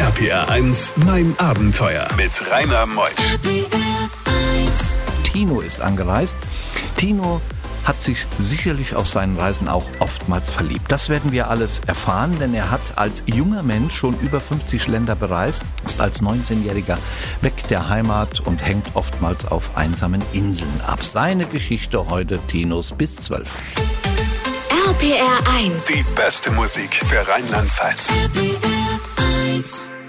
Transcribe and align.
RPR 0.00 0.48
1, 0.48 0.94
mein 1.04 1.34
Abenteuer 1.36 2.08
mit 2.16 2.30
Rainer 2.50 2.86
Meusch. 2.86 3.10
Tino 5.24 5.60
ist 5.60 5.82
angereist. 5.82 6.36
Tino 6.96 7.42
hat 7.84 8.00
sich 8.00 8.24
sicherlich 8.38 8.94
auf 8.94 9.06
seinen 9.06 9.36
Reisen 9.36 9.68
auch 9.68 9.84
oftmals 9.98 10.48
verliebt. 10.48 10.90
Das 10.90 11.10
werden 11.10 11.32
wir 11.32 11.50
alles 11.50 11.82
erfahren, 11.86 12.34
denn 12.40 12.54
er 12.54 12.70
hat 12.70 12.80
als 12.96 13.24
junger 13.26 13.62
Mensch 13.62 13.94
schon 13.94 14.18
über 14.20 14.40
50 14.40 14.86
Länder 14.86 15.16
bereist, 15.16 15.64
ist 15.84 16.00
als 16.00 16.22
19-Jähriger 16.22 16.96
weg 17.42 17.68
der 17.68 17.90
Heimat 17.90 18.40
und 18.40 18.64
hängt 18.64 18.88
oftmals 18.94 19.44
auf 19.44 19.76
einsamen 19.76 20.22
Inseln 20.32 20.80
ab. 20.86 21.04
Seine 21.04 21.44
Geschichte 21.44 22.06
heute 22.08 22.38
Tinos 22.46 22.94
bis 22.96 23.16
12. 23.16 23.46
RPR 24.88 25.56
1. 25.58 25.84
Die 25.84 26.04
beste 26.14 26.50
Musik 26.52 26.94
für 26.94 27.28
Rheinland-Pfalz. 27.28 28.14
RPR 29.60 29.99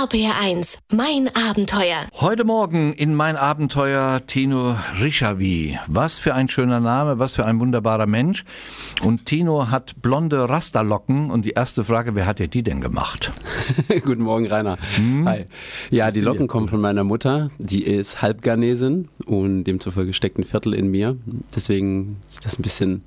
1. 0.00 0.78
Mein 0.92 1.28
Abenteuer. 1.34 2.06
Heute 2.20 2.44
Morgen 2.44 2.92
in 2.92 3.16
mein 3.16 3.34
Abenteuer 3.34 4.24
Tino 4.24 4.76
Rischavi. 5.00 5.76
Was 5.88 6.18
für 6.18 6.36
ein 6.36 6.48
schöner 6.48 6.78
Name, 6.78 7.18
was 7.18 7.34
für 7.34 7.44
ein 7.44 7.58
wunderbarer 7.58 8.06
Mensch. 8.06 8.44
Und 9.02 9.26
Tino 9.26 9.70
hat 9.70 10.00
blonde 10.00 10.48
Rasterlocken. 10.48 11.32
Und 11.32 11.44
die 11.44 11.50
erste 11.50 11.82
Frage, 11.82 12.14
wer 12.14 12.26
hat 12.26 12.38
dir 12.38 12.46
die 12.46 12.62
denn 12.62 12.80
gemacht? 12.80 13.32
Guten 14.04 14.22
Morgen, 14.22 14.46
Rainer. 14.46 14.78
Hi. 15.24 15.46
Ja, 15.90 16.12
die 16.12 16.20
Locken 16.20 16.46
kommen 16.46 16.68
von 16.68 16.80
meiner 16.80 17.02
Mutter. 17.02 17.50
Die 17.58 17.82
ist 17.82 18.22
Halbgarnesin 18.22 19.08
und 19.26 19.64
demzufolge 19.64 20.14
steckt 20.14 20.38
ein 20.38 20.44
Viertel 20.44 20.74
in 20.74 20.92
mir. 20.92 21.16
Deswegen 21.56 22.18
sieht 22.28 22.44
das 22.44 22.56
ein 22.56 22.62
bisschen 22.62 23.02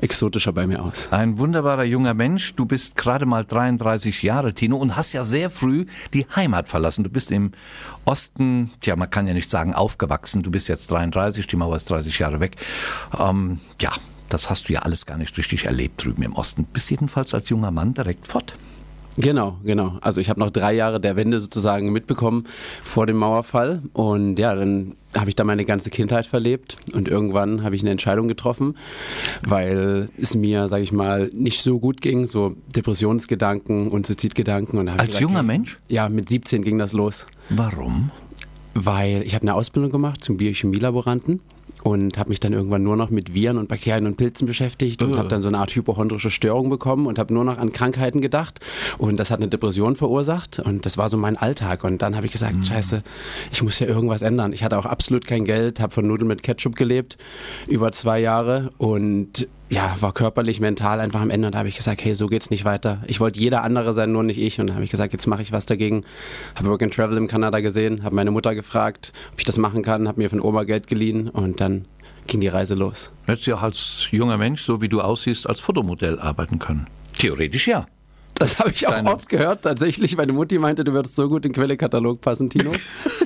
exotischer 0.00 0.52
bei 0.52 0.68
mir 0.68 0.84
aus. 0.84 1.08
Ein 1.10 1.38
wunderbarer 1.38 1.84
junger 1.84 2.14
Mensch. 2.14 2.54
Du 2.54 2.66
bist 2.66 2.94
gerade 2.96 3.26
mal 3.26 3.44
33 3.44 4.22
Jahre, 4.22 4.54
Tino, 4.54 4.76
und 4.76 4.94
hast 4.94 5.12
ja 5.12 5.24
sehr 5.24 5.50
früh 5.50 5.86
die 6.14 6.24
Heimat 6.36 6.68
verlassen. 6.68 7.04
Du 7.04 7.10
bist 7.10 7.30
im 7.30 7.52
Osten, 8.04 8.70
tja, 8.80 8.96
man 8.96 9.10
kann 9.10 9.26
ja 9.26 9.34
nicht 9.34 9.50
sagen 9.50 9.74
aufgewachsen. 9.74 10.42
Du 10.42 10.50
bist 10.50 10.68
jetzt 10.68 10.90
33, 10.90 11.46
die 11.46 11.56
Mauer 11.56 11.76
ist 11.76 11.90
30 11.90 12.18
Jahre 12.18 12.40
weg. 12.40 12.56
Ähm, 13.18 13.60
ja, 13.80 13.92
das 14.28 14.50
hast 14.50 14.68
du 14.68 14.72
ja 14.72 14.80
alles 14.80 15.06
gar 15.06 15.18
nicht 15.18 15.36
richtig 15.38 15.64
erlebt 15.64 16.04
drüben 16.04 16.22
im 16.22 16.34
Osten. 16.34 16.64
Bist 16.64 16.90
jedenfalls 16.90 17.34
als 17.34 17.48
junger 17.48 17.70
Mann 17.70 17.94
direkt 17.94 18.26
fort. 18.26 18.56
Genau, 19.18 19.56
genau. 19.64 19.98
Also 20.02 20.20
ich 20.20 20.28
habe 20.28 20.40
noch 20.40 20.50
drei 20.50 20.74
Jahre 20.74 21.00
der 21.00 21.16
Wende 21.16 21.40
sozusagen 21.40 21.90
mitbekommen 21.90 22.44
vor 22.84 23.06
dem 23.06 23.16
Mauerfall. 23.16 23.82
Und 23.94 24.38
ja, 24.38 24.54
dann 24.54 24.96
habe 25.16 25.28
ich 25.28 25.36
da 25.36 25.44
meine 25.44 25.64
ganze 25.64 25.90
Kindheit 25.90 26.26
verlebt 26.26 26.76
und 26.92 27.08
irgendwann 27.08 27.62
habe 27.62 27.74
ich 27.74 27.82
eine 27.82 27.90
Entscheidung 27.90 28.28
getroffen, 28.28 28.76
weil 29.42 30.08
es 30.18 30.34
mir, 30.34 30.68
sage 30.68 30.82
ich 30.82 30.92
mal, 30.92 31.30
nicht 31.34 31.62
so 31.62 31.78
gut 31.78 32.00
ging, 32.00 32.26
so 32.26 32.54
Depressionsgedanken 32.74 33.90
und 33.90 34.06
Suizidgedanken. 34.06 34.78
Und 34.78 34.88
Als 34.88 35.06
gesagt, 35.06 35.22
junger 35.22 35.42
Mensch? 35.42 35.78
Ja, 35.88 36.08
mit 36.08 36.28
17 36.28 36.62
ging 36.62 36.78
das 36.78 36.92
los. 36.92 37.26
Warum? 37.50 38.10
Weil 38.74 39.22
ich 39.22 39.34
habe 39.34 39.42
eine 39.42 39.54
Ausbildung 39.54 39.90
gemacht 39.90 40.22
zum 40.22 40.36
Biochemielaboranten 40.36 41.40
und 41.86 42.18
habe 42.18 42.30
mich 42.30 42.40
dann 42.40 42.52
irgendwann 42.52 42.82
nur 42.82 42.96
noch 42.96 43.10
mit 43.10 43.32
Viren 43.32 43.58
und 43.58 43.68
Bakterien 43.68 44.06
und 44.06 44.16
Pilzen 44.16 44.44
beschäftigt 44.48 45.04
und 45.04 45.14
Äh. 45.14 45.18
habe 45.18 45.28
dann 45.28 45.40
so 45.40 45.46
eine 45.46 45.58
Art 45.58 45.70
hypochondrische 45.72 46.30
Störung 46.30 46.68
bekommen 46.68 47.06
und 47.06 47.16
habe 47.16 47.32
nur 47.32 47.44
noch 47.44 47.58
an 47.58 47.72
Krankheiten 47.72 48.20
gedacht 48.20 48.58
und 48.98 49.20
das 49.20 49.30
hat 49.30 49.38
eine 49.38 49.46
Depression 49.48 49.94
verursacht 49.94 50.58
und 50.58 50.84
das 50.84 50.98
war 50.98 51.08
so 51.08 51.16
mein 51.16 51.36
Alltag 51.36 51.84
und 51.84 52.02
dann 52.02 52.16
habe 52.16 52.26
ich 52.26 52.32
gesagt, 52.32 52.66
scheiße, 52.66 53.04
ich 53.52 53.62
muss 53.62 53.78
ja 53.78 53.86
irgendwas 53.86 54.22
ändern. 54.22 54.52
Ich 54.52 54.64
hatte 54.64 54.76
auch 54.78 54.86
absolut 54.86 55.26
kein 55.28 55.44
Geld, 55.44 55.78
habe 55.78 55.92
von 55.92 56.08
Nudeln 56.08 56.26
mit 56.26 56.42
Ketchup 56.42 56.74
gelebt 56.74 57.18
über 57.68 57.92
zwei 57.92 58.18
Jahre 58.18 58.70
und 58.78 59.46
ja, 59.68 59.96
war 60.00 60.12
körperlich, 60.12 60.60
mental 60.60 61.00
einfach 61.00 61.20
am 61.20 61.30
Ende 61.30 61.46
und 61.48 61.54
da 61.54 61.58
habe 61.58 61.68
ich 61.68 61.76
gesagt, 61.76 62.04
hey, 62.04 62.14
so 62.14 62.26
geht's 62.26 62.50
nicht 62.50 62.64
weiter. 62.64 63.02
Ich 63.06 63.18
wollte 63.20 63.40
jeder 63.40 63.62
andere 63.64 63.92
sein, 63.92 64.12
nur 64.12 64.22
nicht 64.22 64.38
ich 64.38 64.60
und 64.60 64.68
dann 64.68 64.74
habe 64.76 64.84
ich 64.84 64.90
gesagt, 64.90 65.12
jetzt 65.12 65.26
mache 65.26 65.42
ich 65.42 65.50
was 65.52 65.66
dagegen. 65.66 66.04
Habe 66.54 66.68
Work 66.70 66.82
and 66.82 66.94
Travel 66.94 67.16
in 67.18 67.26
Kanada 67.28 67.60
gesehen, 67.60 68.04
habe 68.04 68.14
meine 68.14 68.30
Mutter 68.30 68.54
gefragt, 68.54 69.12
ob 69.32 69.38
ich 69.40 69.44
das 69.44 69.58
machen 69.58 69.82
kann, 69.82 70.06
habe 70.08 70.20
mir 70.20 70.30
von 70.30 70.40
Oma 70.40 70.64
Geld 70.64 70.86
geliehen 70.86 71.28
und 71.28 71.60
dann 71.60 71.86
ging 72.28 72.40
die 72.40 72.48
Reise 72.48 72.74
los. 72.74 73.12
Hättest 73.26 73.46
du 73.46 73.54
auch 73.56 73.62
als 73.62 74.06
junger 74.10 74.36
Mensch, 74.36 74.62
so 74.62 74.80
wie 74.80 74.88
du 74.88 75.00
aussiehst, 75.00 75.48
als 75.48 75.60
Fotomodell 75.60 76.18
arbeiten 76.18 76.58
können? 76.58 76.86
Theoretisch 77.18 77.66
ja. 77.68 77.86
Das 78.34 78.58
habe 78.58 78.70
ich 78.70 78.86
auch 78.86 78.90
Deine- 78.92 79.14
oft 79.14 79.28
gehört. 79.28 79.62
Tatsächlich, 79.62 80.16
meine 80.16 80.32
Mutti 80.32 80.58
meinte, 80.58 80.84
du 80.84 80.92
würdest 80.92 81.14
so 81.16 81.28
gut 81.28 81.44
in 81.46 81.52
den 81.52 81.54
Quellekatalog 81.54 82.20
passen, 82.20 82.50
Tino. 82.50 82.72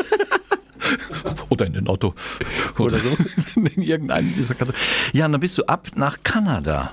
Oder 1.50 1.66
in 1.66 1.74
den 1.74 1.88
Otto. 1.88 2.14
Oder 2.78 2.98
so. 2.98 3.16
in 3.56 3.82
irgendeinen 3.82 4.34
dieser 4.34 4.54
Kategorien. 4.54 4.80
Ja, 5.12 5.26
und 5.26 5.32
dann 5.32 5.40
bist 5.40 5.58
du 5.58 5.64
ab 5.64 5.88
nach 5.94 6.18
Kanada. 6.24 6.92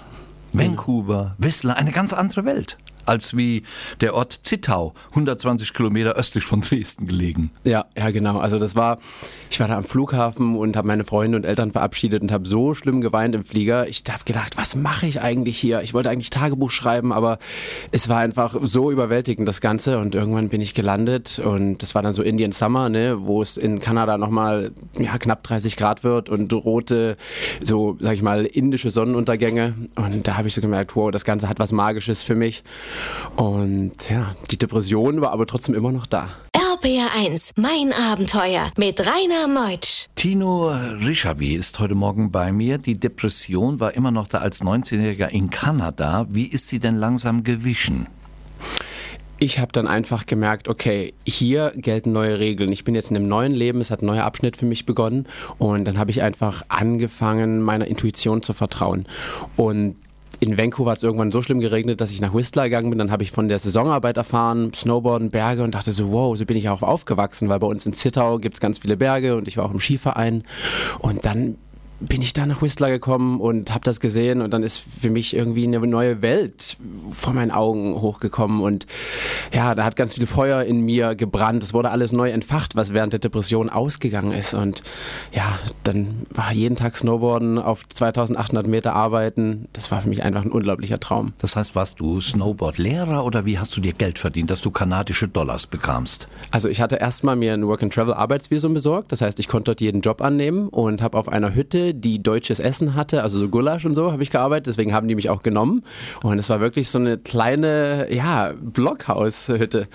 Vancouver, 0.54 1.32
Whistler, 1.38 1.78
eine 1.78 1.92
ganz 1.92 2.14
andere 2.14 2.44
Welt. 2.46 2.78
Als 3.08 3.36
wie 3.36 3.64
der 4.02 4.14
Ort 4.14 4.40
Zittau, 4.44 4.94
120 5.12 5.74
Kilometer 5.74 6.14
östlich 6.14 6.44
von 6.44 6.62
Dresden 6.62 7.08
gelegen. 7.08 7.52
Ja, 7.64 7.86
ja, 7.98 8.10
genau. 8.12 8.40
Also 8.40 8.60
das 8.60 8.76
war, 8.76 9.00
ich 9.50 9.60
war 9.60 9.68
da 9.68 9.78
am 9.78 9.84
Flughafen 9.84 10.56
und 10.56 10.76
habe 10.76 10.88
meine 10.88 11.06
Freunde 11.06 11.38
und 11.38 11.46
Eltern 11.46 11.72
verabschiedet 11.72 12.22
und 12.22 12.32
habe 12.32 12.48
so 12.48 12.74
schlimm 12.74 13.02
geweint 13.02 13.34
im 13.36 13.44
Flieger. 13.44 13.88
Ich 13.88 14.04
habe 14.10 14.24
gedacht, 14.26 14.58
was 14.58 14.76
mache 14.76 15.08
ich 15.08 15.22
eigentlich 15.22 15.58
hier? 15.58 15.82
Ich 15.82 15.94
wollte 15.94 16.10
eigentlich 16.10 16.30
Tagebuch 16.30 16.72
schreiben, 16.72 17.14
aber 17.14 17.40
es 17.92 18.10
war 18.10 18.20
einfach 18.20 18.56
so 18.62 18.92
überwältigend 18.92 19.48
das 19.48 19.62
Ganze 19.62 19.98
und 20.00 20.16
irgendwann 20.16 20.50
bin 20.50 20.62
ich 20.62 20.74
gelandet 20.74 21.40
und 21.40 21.82
das 21.82 21.96
war 21.96 22.02
dann 22.02 22.14
so 22.14 22.24
Indian 22.24 22.52
Summer, 22.52 22.90
ne, 22.90 23.18
wo 23.22 23.42
es 23.42 23.58
in 23.58 23.80
Kanada 23.80 24.18
nochmal 24.18 24.72
ja, 24.98 25.18
knapp 25.18 25.44
30 25.44 25.78
Grad 25.78 26.04
wird 26.04 26.30
und 26.30 26.52
rote, 26.54 27.18
so 27.64 27.98
sag 28.00 28.14
ich 28.14 28.22
mal, 28.22 28.46
indische 28.46 28.92
Sonnenuntergänge 28.92 29.74
und 29.96 30.28
da 30.28 30.38
habe 30.38 30.48
ich 30.48 30.54
so 30.54 30.62
gemerkt, 30.62 30.96
wow, 30.96 31.12
das 31.12 31.26
Ganze 31.26 31.50
hat 31.50 31.60
was 31.60 31.72
Magisches 31.72 32.24
für 32.24 32.36
mich 32.36 32.64
und 33.36 34.10
ja, 34.10 34.36
die 34.52 34.58
Depression 34.58 35.22
war 35.22 35.32
aber 35.32 35.46
trotzdem 35.46 35.76
immer 35.76 35.92
noch 35.92 36.06
da. 36.06 36.30
RPR 36.54 37.10
1. 37.16 37.54
Mein 37.56 37.92
Abenteuer 37.94 38.72
mit 38.78 39.00
Rainer 39.00 39.48
Meutsch. 39.48 40.08
Tino 40.16 40.70
Rischavi 40.70 41.56
ist 41.56 41.80
heute 41.80 41.96
Morgen 41.96 42.32
bei 42.32 42.52
mir. 42.52 42.78
Die 42.78 43.00
Depression 43.00 43.80
war 43.80 43.94
immer 43.96 44.12
noch 44.12 44.28
da 44.28 44.40
als 44.40 44.62
19-Jähriger 44.62 45.30
in 45.30 45.50
Kanada. 45.50 46.28
Wie 46.30 46.46
ist 46.46 46.68
sie 46.68 46.80
denn 46.80 46.96
langsam 46.96 47.44
gewichen? 47.44 48.08
ich 49.40 49.60
habe 49.60 49.72
dann 49.72 49.88
einfach 49.88 50.26
gemerkt, 50.26 50.68
okay, 50.68 51.14
hier 51.26 51.74
gelten 51.76 52.12
neue 52.12 52.40
Regeln. 52.40 52.72
Ich 52.72 52.84
bin 52.84 52.96
jetzt 52.96 53.12
in 53.12 53.18
einem 53.18 53.28
neuen 53.28 53.52
Leben, 53.52 53.82
es 53.82 53.92
hat 53.92 54.02
ein 54.02 54.08
neuer 54.08 54.24
Abschnitt 54.24 54.58
für 54.58 54.66
mich 54.66 54.86
begonnen 54.86 55.28
und 55.58 55.86
dann 55.86 55.98
habe 55.98 56.12
ich 56.12 56.22
einfach 56.22 56.64
angefangen, 56.70 57.62
meiner 57.62 57.88
Intuition 57.88 58.42
zu 58.42 58.54
vertrauen. 58.54 59.06
Und 59.56 59.96
in 60.40 60.58
Vancouver 60.58 60.92
hat 60.92 60.98
es 60.98 61.04
irgendwann 61.04 61.32
so 61.32 61.42
schlimm 61.42 61.60
geregnet, 61.60 62.02
dass 62.02 62.12
ich 62.12 62.22
nach 62.22 62.34
Whistler 62.34 62.66
gegangen 62.66 62.90
bin. 62.90 63.00
Dann 63.00 63.12
habe 63.12 63.24
ich 63.24 63.32
von 63.32 63.50
der 63.50 63.60
Saisonarbeit 63.60 64.18
erfahren, 64.18 64.72
Snowboarden, 64.74 65.30
Berge 65.30 65.64
und 65.64 65.74
dachte 65.74 65.92
so, 65.92 66.12
wow, 66.12 66.38
so 66.38 66.46
bin 66.46 66.58
ich 66.58 66.70
auch 66.70 66.84
aufgewachsen, 66.84 67.50
weil 67.50 67.60
bei 67.60 67.68
uns 67.68 67.86
in 67.86 67.94
Zittau 67.94 68.38
gibt 68.40 68.56
es 68.56 68.60
ganz 68.60 68.80
viele 68.80 68.98
Berge 68.98 69.36
und 69.36 69.48
ich 69.48 69.58
war 69.58 69.66
auch 69.66 69.72
im 69.72 69.80
Skiverein. 69.80 70.44
Und 71.00 71.26
dann 71.26 71.56
bin 72.00 72.22
ich 72.22 72.34
da 72.34 72.46
nach 72.46 72.62
Whistler 72.62 72.90
gekommen 72.90 73.40
und 73.40 73.72
habe 73.72 73.84
das 73.84 74.00
gesehen 74.00 74.42
und 74.42 74.52
dann 74.52 74.64
ist 74.64 74.84
für 75.02 75.10
mich 75.10 75.36
irgendwie 75.36 75.64
eine 75.64 75.80
neue 75.80 76.22
Welt 76.22 76.78
vor 77.12 77.34
meinen 77.34 77.52
Augen 77.52 77.96
hochgekommen 77.96 78.62
und 78.62 78.86
ja, 79.54 79.74
da 79.74 79.84
hat 79.84 79.96
ganz 79.96 80.14
viel 80.14 80.28
Feuer 80.28 80.64
in 80.64 80.82
mir 80.82 81.16
gebrannt. 81.16 81.64
Es 81.64 81.74
wurde 81.74 81.90
alles 81.90 82.12
neu 82.12 82.30
entfacht, 82.30 82.76
was 82.76 82.94
während 82.94 83.14
der 83.14 83.20
Depression 83.20 83.70
ausgegangen 83.70 84.32
ist 84.32 84.54
und 84.54 84.84
ja, 85.32 85.58
dann 85.84 86.26
war 86.30 86.52
jeden 86.54 86.76
Tag 86.76 86.98
Snowboarden 86.98 87.58
auf 87.58 87.88
2800 87.88 88.68
Meter 88.68 88.94
arbeiten. 88.94 89.68
Das 89.74 89.92
war 89.92 90.02
für 90.02 90.10
mich 90.10 90.24
einfach 90.24 90.44
ein 90.44 90.52
unglaublicher 90.52 91.00
Traum. 91.00 91.34
Das 91.40 91.56
heißt, 91.56 91.76
warst 91.76 92.00
du 92.00 92.22
Snowboard-Lehrer 92.22 93.26
oder 93.26 93.46
wie 93.46 93.58
hast 93.58 93.76
du 93.76 93.82
dir 93.82 93.94
Geld 93.94 94.20
verdient, 94.20 94.52
dass 94.52 94.62
du 94.62 94.72
kanadische 94.72 95.28
Dollars 95.28 95.68
bekamst? 95.68 96.28
Also 96.52 96.70
ich 96.70 96.82
hatte 96.82 96.98
erstmal 96.98 97.36
mir 97.36 97.54
ein 97.54 97.66
Work-and-Travel-Arbeitsvisum 97.66 98.74
besorgt. 98.74 99.12
Das 99.12 99.22
heißt, 99.22 99.40
ich 99.40 99.48
konnte 99.48 99.66
dort 99.72 99.82
jeden 99.82 100.02
Job 100.02 100.22
annehmen 100.22 100.70
und 100.70 101.02
habe 101.02 101.18
auf 101.18 101.30
einer 101.30 101.56
Hütte, 101.56 101.87
die 101.94 102.22
deutsches 102.22 102.60
Essen 102.60 102.96
hatte, 102.96 103.24
also 103.24 103.38
so 103.38 103.50
Gulasch 103.50 103.86
und 103.86 103.96
so, 103.96 104.12
habe 104.12 104.24
ich 104.24 104.30
gearbeitet. 104.30 104.68
Deswegen 104.68 104.94
haben 104.94 105.08
die 105.08 105.16
mich 105.16 105.30
auch 105.30 105.44
genommen. 105.44 105.84
Und 106.24 106.40
es 106.40 106.50
war 106.50 106.60
wirklich 106.60 106.90
so 106.90 107.00
eine 107.00 107.18
kleine, 107.18 108.08
ja, 108.14 108.54
Blockhaushütte. 108.60 109.88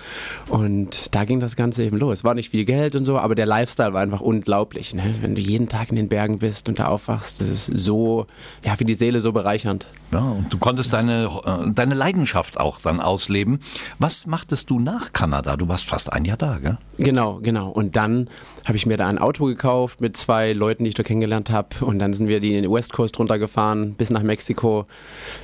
Und 0.49 1.13
da 1.15 1.25
ging 1.25 1.39
das 1.39 1.55
Ganze 1.55 1.83
eben 1.83 1.97
los. 1.97 2.23
War 2.23 2.33
nicht 2.35 2.49
viel 2.49 2.65
Geld 2.65 2.95
und 2.95 3.05
so, 3.05 3.17
aber 3.17 3.35
der 3.35 3.45
Lifestyle 3.45 3.93
war 3.93 4.01
einfach 4.01 4.21
unglaublich. 4.21 4.93
Ne? 4.93 5.15
Wenn 5.21 5.35
du 5.35 5.41
jeden 5.41 5.69
Tag 5.69 5.89
in 5.89 5.95
den 5.95 6.09
Bergen 6.09 6.39
bist 6.39 6.69
und 6.69 6.79
da 6.79 6.87
aufwachst, 6.87 7.41
das 7.41 7.47
ist 7.47 7.65
so, 7.65 8.27
ja, 8.63 8.75
für 8.75 8.85
die 8.85 8.93
Seele 8.93 9.19
so 9.19 9.31
bereichernd. 9.31 9.87
Ja, 10.11 10.19
und 10.19 10.53
du 10.53 10.57
konntest 10.57 10.93
deine, 10.93 11.29
äh, 11.45 11.71
deine 11.71 11.95
Leidenschaft 11.95 12.59
auch 12.59 12.79
dann 12.79 12.99
ausleben. 12.99 13.59
Was 13.99 14.25
machtest 14.27 14.69
du 14.69 14.79
nach 14.79 15.13
Kanada? 15.13 15.57
Du 15.57 15.67
warst 15.67 15.85
fast 15.85 16.13
ein 16.13 16.25
Jahr 16.25 16.37
da, 16.37 16.59
gell? 16.59 16.77
Genau, 16.97 17.39
genau. 17.41 17.69
Und 17.69 17.95
dann 17.95 18.29
habe 18.65 18.77
ich 18.77 18.85
mir 18.85 18.97
da 18.97 19.07
ein 19.07 19.17
Auto 19.17 19.45
gekauft 19.45 20.01
mit 20.01 20.15
zwei 20.15 20.53
Leuten, 20.53 20.83
die 20.83 20.89
ich 20.89 20.95
da 20.95 21.03
kennengelernt 21.03 21.49
habe. 21.49 21.69
Und 21.83 21.99
dann 21.99 22.13
sind 22.13 22.27
wir 22.27 22.39
die 22.39 22.69
West 22.69 22.93
Coast 22.93 23.19
runtergefahren 23.19 23.93
bis 23.95 24.09
nach 24.09 24.23
Mexiko 24.23 24.85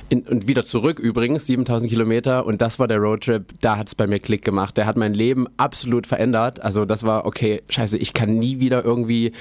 in, 0.08 0.22
und 0.22 0.48
wieder 0.48 0.64
zurück 0.64 0.98
übrigens, 0.98 1.46
7000 1.46 1.90
Kilometer. 1.90 2.46
Und 2.46 2.62
das 2.62 2.78
war 2.78 2.88
der 2.88 2.98
Roadtrip. 2.98 3.52
Da 3.60 3.76
hat 3.76 3.88
es 3.88 3.94
bei 3.94 4.06
mir 4.06 4.18
Klick 4.20 4.44
gemacht. 4.44 4.76
Der 4.76 4.86
hat 4.86 4.96
mein 4.96 5.14
Leben 5.14 5.46
absolut 5.56 6.06
verändert. 6.06 6.60
Also 6.60 6.84
das 6.84 7.04
war, 7.04 7.26
okay, 7.26 7.62
scheiße, 7.68 7.98
ich 7.98 8.12
kann 8.12 8.38
nie 8.38 8.60
wieder 8.60 8.84
irgendwie 8.84 9.32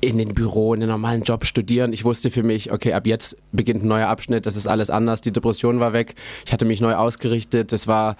in 0.00 0.18
den 0.18 0.34
Büro, 0.34 0.74
in 0.74 0.80
den 0.80 0.88
normalen 0.88 1.22
Job 1.22 1.44
studieren. 1.44 1.92
Ich 1.92 2.04
wusste 2.04 2.30
für 2.30 2.42
mich, 2.42 2.72
okay, 2.72 2.92
ab 2.92 3.06
jetzt 3.06 3.36
beginnt 3.52 3.84
ein 3.84 3.88
neuer 3.88 4.08
Abschnitt, 4.08 4.46
das 4.46 4.56
ist 4.56 4.66
alles 4.66 4.90
anders. 4.90 5.20
Die 5.20 5.32
Depression 5.32 5.80
war 5.80 5.92
weg. 5.92 6.14
Ich 6.46 6.52
hatte 6.52 6.64
mich 6.64 6.80
neu 6.80 6.94
ausgerichtet. 6.94 7.72
Es 7.72 7.86
war, 7.88 8.16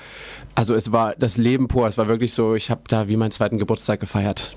also 0.55 0.75
es 0.75 0.93
war 0.93 1.15
das 1.19 1.37
Leben 1.37 1.69
pur. 1.69 1.87
Es 1.87 1.99
war 1.99 2.09
wirklich 2.09 2.33
so, 2.33 2.55
ich 2.55 2.71
habe 2.71 2.83
da 2.89 3.09
wie 3.09 3.17
meinen 3.17 3.31
zweiten 3.31 3.59
Geburtstag 3.59 4.01
gefeiert. 4.01 4.57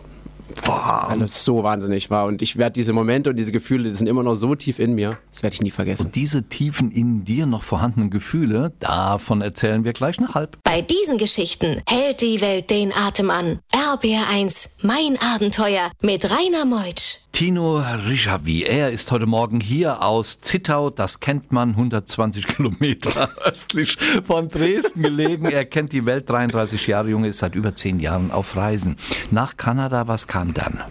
Boah. 0.66 1.08
Weil 1.10 1.22
es 1.22 1.44
so 1.44 1.64
wahnsinnig 1.64 2.10
war. 2.10 2.26
Und 2.26 2.42
ich 2.42 2.58
werde 2.58 2.74
diese 2.74 2.94
Momente 2.94 3.30
und 3.30 3.36
diese 3.36 3.52
Gefühle, 3.52 3.84
die 3.84 3.92
sind 3.92 4.08
immer 4.08 4.24
noch 4.24 4.36
so 4.36 4.56
tief 4.56 4.80
in 4.80 4.94
mir, 4.94 5.18
das 5.32 5.44
werde 5.44 5.54
ich 5.54 5.62
nie 5.62 5.72
vergessen. 5.72 6.08
Und 6.08 6.16
diese 6.16 6.44
tiefen 6.44 6.92
in 6.92 7.26
dir 7.26 7.46
noch 7.46 7.64
vorhandenen 7.64 8.10
Gefühle, 8.10 8.74
davon 8.80 9.42
erzählen 9.42 9.84
wir 9.84 9.94
gleich 9.94 10.20
nach 10.20 10.36
halb. 10.36 10.58
Bei 10.64 10.82
diesen 10.82 11.18
Geschichten 11.18 11.82
hält 11.88 12.22
die 12.22 12.42
Welt 12.42 12.70
den 12.70 12.94
Atem 12.94 13.30
an. 13.30 13.60
RBR1, 13.72 14.70
mein 14.84 15.18
Abenteuer 15.36 15.92
mit 16.02 16.30
Rainer 16.30 16.66
Meutsch. 16.66 17.28
Tino 17.38 17.78
Rischavi, 18.08 18.64
er 18.64 18.92
ist 18.92 19.12
heute 19.12 19.28
Morgen 19.28 19.60
hier 19.60 20.02
aus 20.02 20.42
Zittau, 20.42 20.90
das 20.90 21.20
kennt 21.20 21.52
man, 21.52 21.70
120 21.70 22.48
Kilometer 22.58 23.30
östlich 23.46 23.96
von 24.26 24.50
Dresden 24.50 25.04
gelegen. 25.04 25.46
Er 25.46 25.64
kennt 25.66 25.94
die 25.94 26.08
Welt, 26.08 26.28
33 26.28 26.88
Jahre 26.88 27.10
jung, 27.10 27.26
ist 27.26 27.38
seit 27.38 27.54
über 27.54 27.76
zehn 27.76 28.00
Jahren 28.00 28.32
auf 28.32 28.56
Reisen. 28.56 28.96
Nach 29.30 29.56
Kanada, 29.56 30.08
was 30.08 30.26
kam 30.38 30.54
dann? 30.54 30.82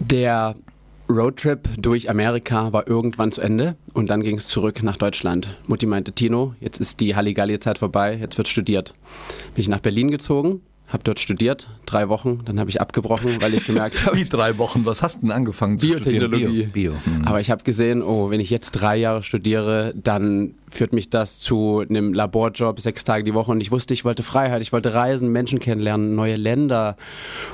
Der 0.00 0.54
Roadtrip 1.10 1.68
durch 1.76 2.08
Amerika 2.08 2.72
war 2.72 2.88
irgendwann 2.88 3.32
zu 3.32 3.42
Ende 3.42 3.76
und 3.92 4.08
dann 4.08 4.22
ging 4.22 4.36
es 4.36 4.48
zurück 4.48 4.82
nach 4.82 4.96
Deutschland. 4.96 5.54
Mutti 5.66 5.84
meinte, 5.84 6.12
Tino, 6.12 6.54
jetzt 6.58 6.80
ist 6.80 7.00
die 7.00 7.14
Halligalli-Zeit 7.14 7.76
vorbei, 7.76 8.16
jetzt 8.18 8.38
wird 8.38 8.48
studiert. 8.48 8.94
Bin 9.54 9.60
ich 9.60 9.68
nach 9.68 9.80
Berlin 9.80 10.10
gezogen, 10.10 10.62
habe 10.86 11.02
dort 11.02 11.18
studiert, 11.18 11.68
drei 11.86 12.08
Wochen, 12.08 12.42
dann 12.44 12.60
habe 12.60 12.68
ich 12.68 12.80
abgebrochen, 12.80 13.40
weil 13.40 13.54
ich 13.54 13.64
gemerkt 13.64 14.04
habe. 14.04 14.16
Wie 14.18 14.26
drei 14.26 14.58
Wochen? 14.58 14.84
Was 14.84 15.02
hast 15.02 15.16
du 15.16 15.20
denn 15.22 15.30
angefangen 15.32 15.78
zu 15.78 15.86
Biotechnologie. 15.86 16.64
Bio. 16.64 16.92
Bio. 16.92 16.92
Hm. 17.04 17.26
Aber 17.26 17.40
ich 17.40 17.50
habe 17.50 17.64
gesehen, 17.64 18.02
oh, 18.02 18.30
wenn 18.30 18.38
ich 18.38 18.50
jetzt 18.50 18.72
drei 18.72 18.96
Jahre 18.96 19.22
studiere, 19.22 19.94
dann 19.96 20.54
führt 20.68 20.92
mich 20.92 21.10
das 21.10 21.40
zu 21.40 21.82
einem 21.88 22.12
Laborjob 22.12 22.80
sechs 22.80 23.04
Tage 23.04 23.24
die 23.24 23.34
Woche 23.34 23.50
und 23.50 23.60
ich 23.60 23.72
wusste, 23.72 23.94
ich 23.94 24.04
wollte 24.04 24.22
Freiheit, 24.22 24.60
ich 24.62 24.72
wollte 24.72 24.92
reisen, 24.92 25.32
Menschen 25.32 25.58
kennenlernen, 25.58 26.14
neue 26.14 26.36
Länder 26.36 26.96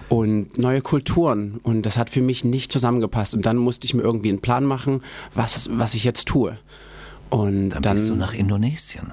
und 0.09 0.59
neue 0.59 0.81
Kulturen 0.81 1.61
und 1.63 1.87
das 1.87 1.99
hat 1.99 2.11
für 2.11 2.23
mich 2.23 2.45
nicht 2.45 2.73
zusammengepasst 2.73 3.35
und 3.35 3.47
dann 3.47 3.57
musste 3.57 3.85
ich 3.85 3.95
mir 3.95 4.03
irgendwie 4.03 4.31
einen 4.31 4.41
Plan 4.41 4.65
machen, 4.65 5.03
was, 5.35 5.69
was 5.73 5.95
ich 5.95 6.05
jetzt 6.05 6.27
tue. 6.27 6.59
Und 7.31 7.71
dann, 7.71 7.83
dann 7.83 7.95
bist 7.95 8.09
du 8.09 8.17
nach 8.17 8.35
Indonesien. 8.35 9.13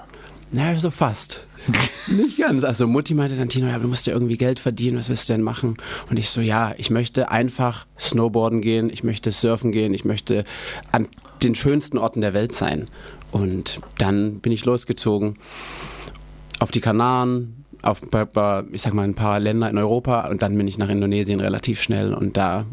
Naja, 0.51 0.79
so 0.79 0.89
fast. 0.89 1.46
Nicht 2.07 2.37
ganz. 2.37 2.63
Also 2.63 2.87
Mutti 2.87 3.13
meinte 3.13 3.35
dann, 3.35 3.49
Tino, 3.49 3.67
ja, 3.67 3.79
du 3.79 3.87
musst 3.87 4.07
ja 4.07 4.13
irgendwie 4.13 4.37
Geld 4.37 4.59
verdienen, 4.59 4.97
was 4.97 5.09
willst 5.09 5.29
du 5.29 5.33
denn 5.33 5.41
machen? 5.41 5.77
Und 6.09 6.17
ich 6.17 6.29
so, 6.29 6.41
ja, 6.41 6.73
ich 6.77 6.89
möchte 6.89 7.31
einfach 7.31 7.85
Snowboarden 7.99 8.61
gehen, 8.61 8.89
ich 8.89 9.03
möchte 9.03 9.31
surfen 9.31 9.71
gehen, 9.71 9.93
ich 9.93 10.05
möchte 10.05 10.45
an 10.91 11.07
den 11.43 11.55
schönsten 11.55 11.97
Orten 11.97 12.21
der 12.21 12.33
Welt 12.33 12.53
sein. 12.53 12.85
Und 13.31 13.81
dann 13.97 14.39
bin 14.39 14.51
ich 14.51 14.65
losgezogen 14.65 15.37
auf 16.59 16.71
die 16.71 16.81
Kanaren, 16.81 17.65
auf 17.81 18.01
ich 18.71 18.81
sag 18.81 18.93
mal 18.93 19.03
ein 19.03 19.15
paar 19.15 19.39
Länder 19.39 19.69
in 19.69 19.77
Europa 19.77 20.27
und 20.29 20.41
dann 20.41 20.57
bin 20.57 20.67
ich 20.67 20.77
nach 20.77 20.89
Indonesien 20.89 21.39
relativ 21.39 21.81
schnell 21.81 22.13
und 22.13 22.37
da 22.37 22.65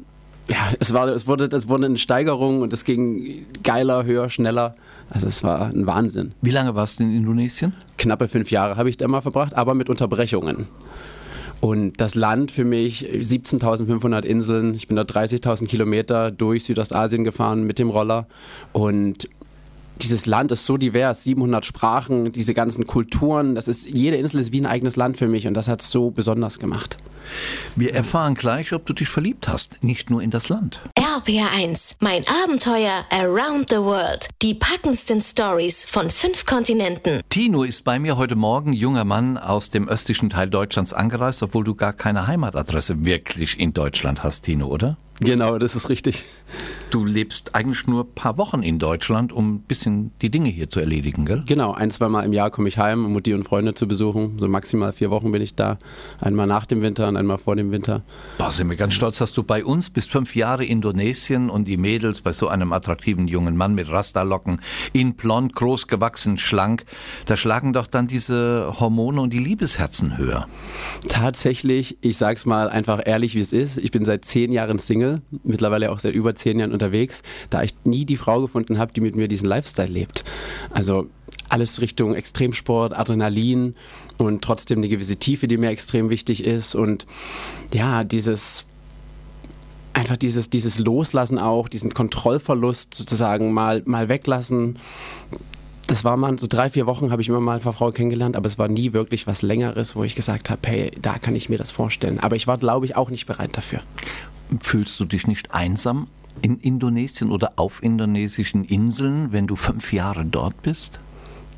ja, 0.49 0.73
es 0.79 0.93
war 0.93 1.08
es 1.08 1.26
wurde 1.26 1.44
es 1.44 1.69
wurde 1.69 1.87
eine 1.87 1.99
Steigerung 1.99 2.62
und 2.62 2.73
es 2.73 2.85
ging 2.85 3.46
geiler, 3.62 4.05
höher, 4.05 4.29
schneller. 4.29 4.75
Also 5.11 5.26
es 5.26 5.43
war 5.44 5.67
ein 5.67 5.87
Wahnsinn. 5.87 6.32
Wie 6.41 6.50
lange 6.50 6.75
warst 6.75 6.99
du 6.99 7.05
in 7.05 7.17
Indonesien? 7.17 7.75
Knappe 7.99 8.29
fünf 8.29 8.50
Jahre 8.50 8.76
habe 8.76 8.88
ich 8.88 8.96
da 8.96 9.06
mal 9.08 9.20
verbracht, 9.20 9.55
aber 9.55 9.75
mit 9.75 9.88
Unterbrechungen. 9.88 10.67
Und 11.61 11.99
das 11.99 12.14
Land 12.14 12.50
für 12.50 12.64
mich, 12.64 13.06
17.500 13.06 14.23
Inseln, 14.25 14.75
ich 14.75 14.87
bin 14.87 14.96
da 14.96 15.02
30.000 15.02 15.67
Kilometer 15.67 16.31
durch 16.31 16.64
Südostasien 16.64 17.25
gefahren 17.25 17.64
mit 17.64 17.79
dem 17.79 17.88
Roller 17.88 18.26
und 18.73 19.29
dieses 20.00 20.26
Land 20.26 20.52
ist 20.52 20.67
so 20.67 20.76
divers, 20.76 21.25
700 21.25 21.64
Sprachen, 21.64 22.32
diese 22.32 22.55
ganzen 22.55 22.87
Kulturen, 22.87 23.55
das 23.55 23.69
ist, 23.69 23.87
jede 23.87 24.17
Insel 24.17 24.41
ist 24.41 24.52
wie 24.52 24.61
ein 24.61 24.67
eigenes 24.67 24.96
Land 24.96 25.17
für 25.17 25.29
mich 25.29 25.46
und 25.46 25.55
das 25.55 25.69
hat 25.69 25.82
es 25.82 25.91
so 25.91 26.11
besonders 26.11 26.58
gemacht. 26.58 26.96
Wir 27.75 27.94
erfahren 27.94 28.35
gleich, 28.35 28.73
ob 28.73 28.85
du 28.87 28.93
dich 28.93 29.08
verliebt 29.08 29.49
hast, 29.49 29.82
nicht 29.82 30.11
nur 30.11 30.20
in 30.23 30.31
das 30.31 30.49
Land. 30.49 30.81
RPR1, 30.99 31.96
mein 32.00 32.23
Abenteuer 32.44 33.05
Around 33.11 33.70
the 33.70 33.76
World. 33.76 34.29
Die 34.43 34.55
packendsten 34.55 35.20
Stories 35.20 35.85
von 35.85 36.11
fünf 36.11 36.44
Kontinenten. 36.44 37.23
Tino 37.31 37.62
ist 37.62 37.82
bei 37.82 37.99
mir 37.99 38.17
heute 38.17 38.37
Morgen, 38.37 38.73
junger 38.73 39.05
Mann 39.05 39.38
aus 39.38 39.70
dem 39.70 39.88
östlichen 39.88 40.31
Teil 40.31 40.50
Deutschlands 40.50 40.93
angereist, 40.93 41.43
obwohl 41.43 41.64
du 41.64 41.75
gar 41.75 41.93
keine 41.93 42.26
Heimatadresse 42.26 43.05
wirklich 43.05 43.58
in 43.58 43.73
Deutschland 43.73 44.23
hast, 44.23 44.43
Tino, 44.43 44.67
oder? 44.67 44.99
Genau, 45.20 45.58
das 45.58 45.76
ist 45.76 45.88
richtig. 45.88 46.25
Du 46.94 47.05
lebst 47.05 47.56
eigentlich 47.56 47.88
nur 47.88 48.05
ein 48.05 48.14
paar 48.14 48.38
Wochen 48.38 48.62
in 48.62 48.79
Deutschland, 48.79 49.32
um 49.32 49.55
ein 49.55 49.58
bisschen 49.62 50.12
die 50.23 50.31
Dinge 50.31 50.49
hier 50.49 50.70
zu 50.70 50.79
erledigen, 50.79 51.26
gell? 51.26 51.43
Genau, 51.44 51.73
ein, 51.73 51.91
zwei 51.91 52.08
Mal 52.08 52.23
im 52.23 52.32
Jahr 52.32 52.52
komme 52.52 52.69
ich 52.69 52.79
heim, 52.79 53.05
um 53.05 53.12
Mutti 53.12 53.35
und 53.35 53.43
Freunde 53.43 53.75
zu 53.75 53.88
besuchen. 53.88 54.38
So 54.38 54.46
maximal 54.46 54.93
vier 54.93 55.11
Wochen 55.11 55.32
bin 55.32 55.43
ich 55.43 55.56
da. 55.56 55.81
Einmal 56.20 56.46
nach 56.46 56.67
dem 56.67 56.82
Winter 56.82 57.08
und 57.08 57.17
einmal 57.17 57.38
vor 57.38 57.56
dem 57.56 57.73
Winter. 57.73 58.02
Boah, 58.38 58.52
sind 58.52 58.70
wir 58.70 58.76
ganz 58.76 58.94
stolz, 58.94 59.19
dass 59.19 59.32
du 59.32 59.43
bei 59.43 59.64
uns 59.64 59.91
bist. 59.91 60.08
Fünf 60.08 60.37
Jahre 60.37 60.64
Indonesien 60.64 61.50
und 61.50 61.67
die 61.67 61.79
Mädels 61.79 62.20
bei 62.20 62.32
so 62.32 62.46
einem 62.46 62.73
attraktiven 62.73 63.26
jungen 63.26 63.56
Mann 63.56 63.75
mit 63.75 63.88
Rastalocken, 63.88 64.61
in 64.93 65.14
blond, 65.14 65.56
groß 65.56 65.88
gewachsen, 65.88 66.38
schlank. 66.38 66.85
Da 67.26 67.37
schlagen 67.37 67.73
doch 67.73 67.88
dann 67.88 68.06
diese 68.06 68.73
Hormone 68.79 69.20
und 69.20 69.32
die 69.32 69.40
Liebesherzen 69.40 70.17
höher. 70.17 70.47
Tatsächlich, 71.08 71.99
ich 72.02 72.19
sag's 72.19 72.47
mal 72.47 72.69
einfach 72.69 73.00
ehrlich, 73.05 73.35
wie 73.35 73.40
es 73.40 73.52
ist. 73.52 73.79
Ich 73.79 73.90
bin 73.90 74.05
seit 74.05 74.25
zehn 74.25 74.52
Jahren 74.52 74.79
Single 74.79 75.23
mittlerweile 75.43 75.90
auch 75.90 75.99
seit 75.99 76.14
über 76.14 76.37
zehn 76.37 76.61
Jahren 76.61 76.84
unterwegs, 76.85 77.23
da 77.51 77.63
ich 77.63 77.75
nie 77.85 78.05
die 78.05 78.17
Frau 78.17 78.41
gefunden 78.41 78.79
habe, 78.79 78.93
die 78.93 79.01
mit 79.01 79.17
mir 79.17 79.29
diesen 79.29 79.49
Lifestyle 79.49 79.89
lebt. 79.89 80.25
Also 80.71 81.07
alles 81.49 81.81
Richtung 81.81 82.15
Extremsport, 82.15 82.97
Adrenalin 82.97 83.75
und 84.19 84.43
trotzdem 84.43 84.79
eine 84.79 84.89
gewisse 84.89 85.17
Tiefe, 85.17 85.49
die 85.49 85.57
mir 85.57 85.71
extrem 85.71 86.11
wichtig 86.11 86.45
ist 86.45 86.75
und 86.75 87.07
ja, 87.73 88.05
dieses 88.05 88.67
einfach 89.93 90.17
dieses, 90.17 90.51
dieses 90.51 90.81
Loslassen 90.81 91.39
auch, 91.39 91.69
diesen 91.69 91.95
Kontrollverlust 91.95 92.95
sozusagen 92.95 93.53
mal, 93.53 93.83
mal 93.87 94.09
weglassen. 94.09 94.77
Das 95.87 96.03
war 96.03 96.17
mal 96.17 96.37
so 96.37 96.49
drei, 96.49 96.69
vier 96.69 96.87
Wochen 96.87 97.13
habe 97.13 97.23
ich 97.23 97.29
immer 97.29 97.39
mal 97.39 97.61
eine 97.61 97.73
Frau 97.73 97.93
kennengelernt, 97.93 98.35
aber 98.35 98.49
es 98.49 98.59
war 98.59 98.67
nie 98.67 98.93
wirklich 98.93 99.29
was 99.29 99.43
Längeres, 99.43 99.95
wo 99.95 100.03
ich 100.03 100.17
gesagt 100.17 100.51
habe, 100.51 100.61
hey, 100.67 100.91
da 101.01 101.21
kann 101.21 101.37
ich 101.37 101.49
mir 101.49 101.59
das 101.59 101.71
vorstellen. 101.71 102.19
Aber 102.19 102.35
ich 102.35 102.49
war, 102.49 102.59
glaube 102.59 102.87
ich, 102.87 102.97
auch 102.97 103.09
nicht 103.09 103.27
bereit 103.27 103.57
dafür. 103.57 103.83
Fühlst 104.61 104.99
du 104.99 105.05
dich 105.05 105.29
nicht 105.29 105.55
einsam 105.55 106.09
in 106.43 106.59
Indonesien 106.59 107.31
oder 107.31 107.55
auf 107.57 107.83
indonesischen 107.83 108.65
Inseln, 108.65 109.33
wenn 109.33 109.47
du 109.47 109.57
fünf 109.57 109.93
Jahre 109.93 110.25
dort 110.25 110.63
bist? 110.63 111.01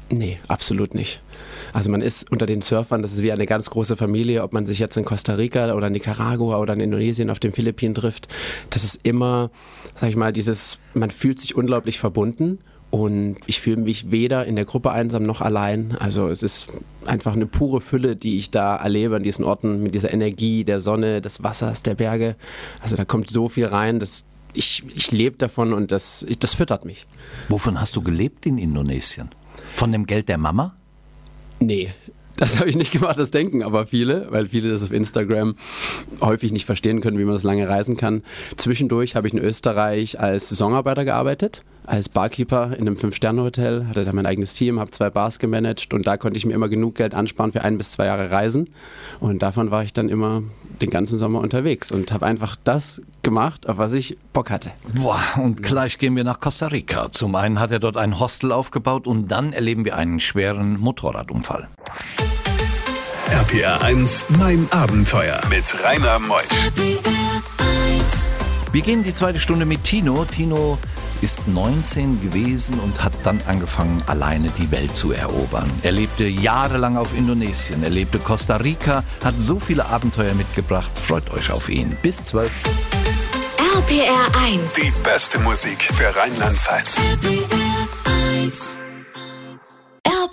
Nee, 0.08 0.38
absolut 0.46 0.94
nicht. 0.94 1.20
Also 1.72 1.90
man 1.90 2.00
ist 2.00 2.30
unter 2.30 2.46
den 2.46 2.62
Surfern, 2.62 3.02
das 3.02 3.12
ist 3.12 3.22
wie 3.22 3.32
eine 3.32 3.46
ganz 3.46 3.70
große 3.70 3.96
Familie, 3.96 4.44
ob 4.44 4.52
man 4.52 4.64
sich 4.64 4.78
jetzt 4.78 4.96
in 4.96 5.04
Costa 5.04 5.34
Rica 5.34 5.74
oder 5.74 5.90
Nicaragua 5.90 6.58
oder 6.58 6.74
in 6.74 6.80
Indonesien 6.80 7.28
auf 7.28 7.40
den 7.40 7.52
Philippinen 7.52 7.94
trifft. 7.94 8.28
Das 8.70 8.84
ist 8.84 9.00
immer, 9.02 9.50
sag 9.96 10.10
ich 10.10 10.16
mal, 10.16 10.32
dieses, 10.32 10.78
man 10.94 11.10
fühlt 11.10 11.40
sich 11.40 11.56
unglaublich 11.56 11.98
verbunden 11.98 12.60
und 12.90 13.38
ich 13.46 13.60
fühle 13.60 13.82
mich 13.82 14.12
weder 14.12 14.46
in 14.46 14.54
der 14.54 14.64
Gruppe 14.64 14.92
einsam 14.92 15.24
noch 15.24 15.40
allein. 15.40 15.96
Also 15.98 16.28
es 16.28 16.44
ist 16.44 16.68
einfach 17.04 17.32
eine 17.32 17.46
pure 17.46 17.80
Fülle, 17.80 18.14
die 18.14 18.38
ich 18.38 18.52
da 18.52 18.76
erlebe 18.76 19.16
an 19.16 19.24
diesen 19.24 19.44
Orten 19.44 19.82
mit 19.82 19.94
dieser 19.94 20.12
Energie 20.12 20.62
der 20.62 20.80
Sonne, 20.80 21.20
des 21.20 21.42
Wassers, 21.42 21.82
der 21.82 21.96
Berge. 21.96 22.36
Also 22.80 22.94
da 22.94 23.04
kommt 23.04 23.28
so 23.28 23.48
viel 23.48 23.66
rein, 23.66 23.98
dass 23.98 24.24
ich, 24.56 24.82
ich 24.94 25.12
lebe 25.12 25.36
davon 25.36 25.72
und 25.72 25.92
das, 25.92 26.26
das 26.40 26.54
füttert 26.54 26.84
mich. 26.84 27.06
Wovon 27.48 27.80
hast 27.80 27.96
du 27.96 28.02
gelebt 28.02 28.46
in 28.46 28.58
Indonesien? 28.58 29.30
Von 29.74 29.92
dem 29.92 30.06
Geld 30.06 30.28
der 30.28 30.38
Mama? 30.38 30.76
Nee, 31.60 31.92
das 32.36 32.58
habe 32.58 32.68
ich 32.68 32.76
nicht 32.76 32.92
gemacht, 32.92 33.18
das 33.18 33.30
denken 33.30 33.62
aber 33.62 33.86
viele, 33.86 34.26
weil 34.30 34.48
viele 34.48 34.68
das 34.68 34.82
auf 34.82 34.92
Instagram 34.92 35.54
häufig 36.20 36.52
nicht 36.52 36.66
verstehen 36.66 37.00
können, 37.00 37.18
wie 37.18 37.24
man 37.24 37.34
das 37.34 37.42
lange 37.42 37.66
reisen 37.68 37.96
kann. 37.96 38.22
Zwischendurch 38.56 39.16
habe 39.16 39.26
ich 39.26 39.32
in 39.32 39.38
Österreich 39.38 40.20
als 40.20 40.50
Saisonarbeiter 40.50 41.04
gearbeitet, 41.06 41.64
als 41.86 42.08
Barkeeper 42.08 42.76
in 42.76 42.86
einem 42.86 42.96
Fünf-Sterne-Hotel, 42.96 43.86
hatte 43.88 44.04
da 44.04 44.12
mein 44.12 44.26
eigenes 44.26 44.52
Team, 44.54 44.78
habe 44.80 44.90
zwei 44.90 45.08
Bars 45.08 45.38
gemanagt 45.38 45.94
und 45.94 46.06
da 46.06 46.18
konnte 46.18 46.36
ich 46.36 46.44
mir 46.44 46.52
immer 46.52 46.68
genug 46.68 46.96
Geld 46.96 47.14
ansparen 47.14 47.52
für 47.52 47.62
ein 47.62 47.78
bis 47.78 47.92
zwei 47.92 48.06
Jahre 48.06 48.30
Reisen. 48.30 48.68
Und 49.18 49.40
davon 49.40 49.70
war 49.70 49.82
ich 49.82 49.94
dann 49.94 50.10
immer 50.10 50.42
den 50.80 50.90
ganzen 50.90 51.18
Sommer 51.18 51.40
unterwegs 51.40 51.90
und 51.92 52.12
habe 52.12 52.26
einfach 52.26 52.56
das 52.62 53.02
gemacht, 53.22 53.68
auf 53.68 53.78
was 53.78 53.92
ich 53.92 54.16
Bock 54.32 54.50
hatte. 54.50 54.70
Boah, 54.94 55.22
und 55.36 55.62
gleich 55.62 55.98
gehen 55.98 56.16
wir 56.16 56.24
nach 56.24 56.40
Costa 56.40 56.68
Rica. 56.68 57.10
Zum 57.10 57.34
einen 57.34 57.58
hat 57.58 57.70
er 57.70 57.78
dort 57.78 57.96
ein 57.96 58.18
Hostel 58.18 58.52
aufgebaut 58.52 59.06
und 59.06 59.28
dann 59.28 59.52
erleben 59.52 59.84
wir 59.84 59.96
einen 59.96 60.20
schweren 60.20 60.78
Motorradunfall. 60.78 61.68
RPR 63.30 63.82
1, 63.82 64.26
mein 64.38 64.68
Abenteuer 64.70 65.40
mit 65.50 65.64
Rainer 65.82 66.18
Meusch. 66.20 66.44
Wir 68.72 68.82
gehen 68.82 69.02
die 69.02 69.14
zweite 69.14 69.40
Stunde 69.40 69.64
mit 69.66 69.82
Tino. 69.84 70.24
Tino 70.24 70.78
ist 71.22 71.48
19 71.48 72.20
gewesen 72.22 72.78
und 72.80 73.02
hat 73.02 73.12
dann 73.24 73.40
angefangen, 73.46 74.02
alleine 74.06 74.50
die 74.50 74.70
Welt 74.70 74.96
zu 74.96 75.12
erobern. 75.12 75.70
Er 75.82 75.92
lebte 75.92 76.26
jahrelang 76.26 76.96
auf 76.96 77.16
Indonesien, 77.16 77.82
er 77.82 77.90
lebte 77.90 78.18
Costa 78.18 78.56
Rica, 78.56 79.04
hat 79.24 79.34
so 79.38 79.58
viele 79.58 79.86
Abenteuer 79.86 80.34
mitgebracht. 80.34 80.90
Freut 81.06 81.30
euch 81.32 81.50
auf 81.50 81.68
ihn. 81.68 81.96
Bis 82.02 82.24
12. 82.24 82.52
RPR 83.76 84.26
1. 84.46 84.74
Die 84.74 84.92
beste 85.02 85.38
Musik 85.40 85.82
für 85.82 86.14
Rheinland-Pfalz. 86.16 87.00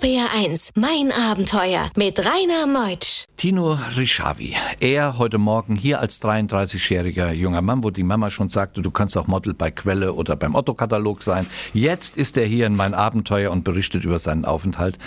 RPR 0.04 0.28
1, 0.36 0.72
mein 0.74 1.10
Abenteuer 1.12 1.88
mit 1.96 2.18
Rainer 2.18 2.66
Meutsch. 2.66 3.24
Tino 3.38 3.78
Rischavi. 3.96 4.54
Er 4.80 5.16
heute 5.16 5.38
Morgen 5.38 5.76
hier 5.76 5.98
als 5.98 6.20
33-jähriger 6.20 7.32
junger 7.32 7.62
Mann, 7.62 7.82
wo 7.82 7.88
die 7.88 8.02
Mama 8.02 8.30
schon 8.30 8.50
sagte, 8.50 8.82
du 8.82 8.90
kannst 8.90 9.16
auch 9.16 9.28
Model 9.28 9.54
bei 9.54 9.70
Quelle 9.70 10.12
oder 10.12 10.36
beim 10.36 10.54
Otto-Katalog 10.56 11.22
sein. 11.22 11.46
Jetzt 11.72 12.18
ist 12.18 12.36
er 12.36 12.44
hier 12.44 12.66
in 12.66 12.76
mein 12.76 12.92
Abenteuer 12.92 13.50
und 13.50 13.64
berichtet 13.64 14.04
über 14.04 14.18
seinen 14.18 14.44
Aufenthalt. 14.44 14.98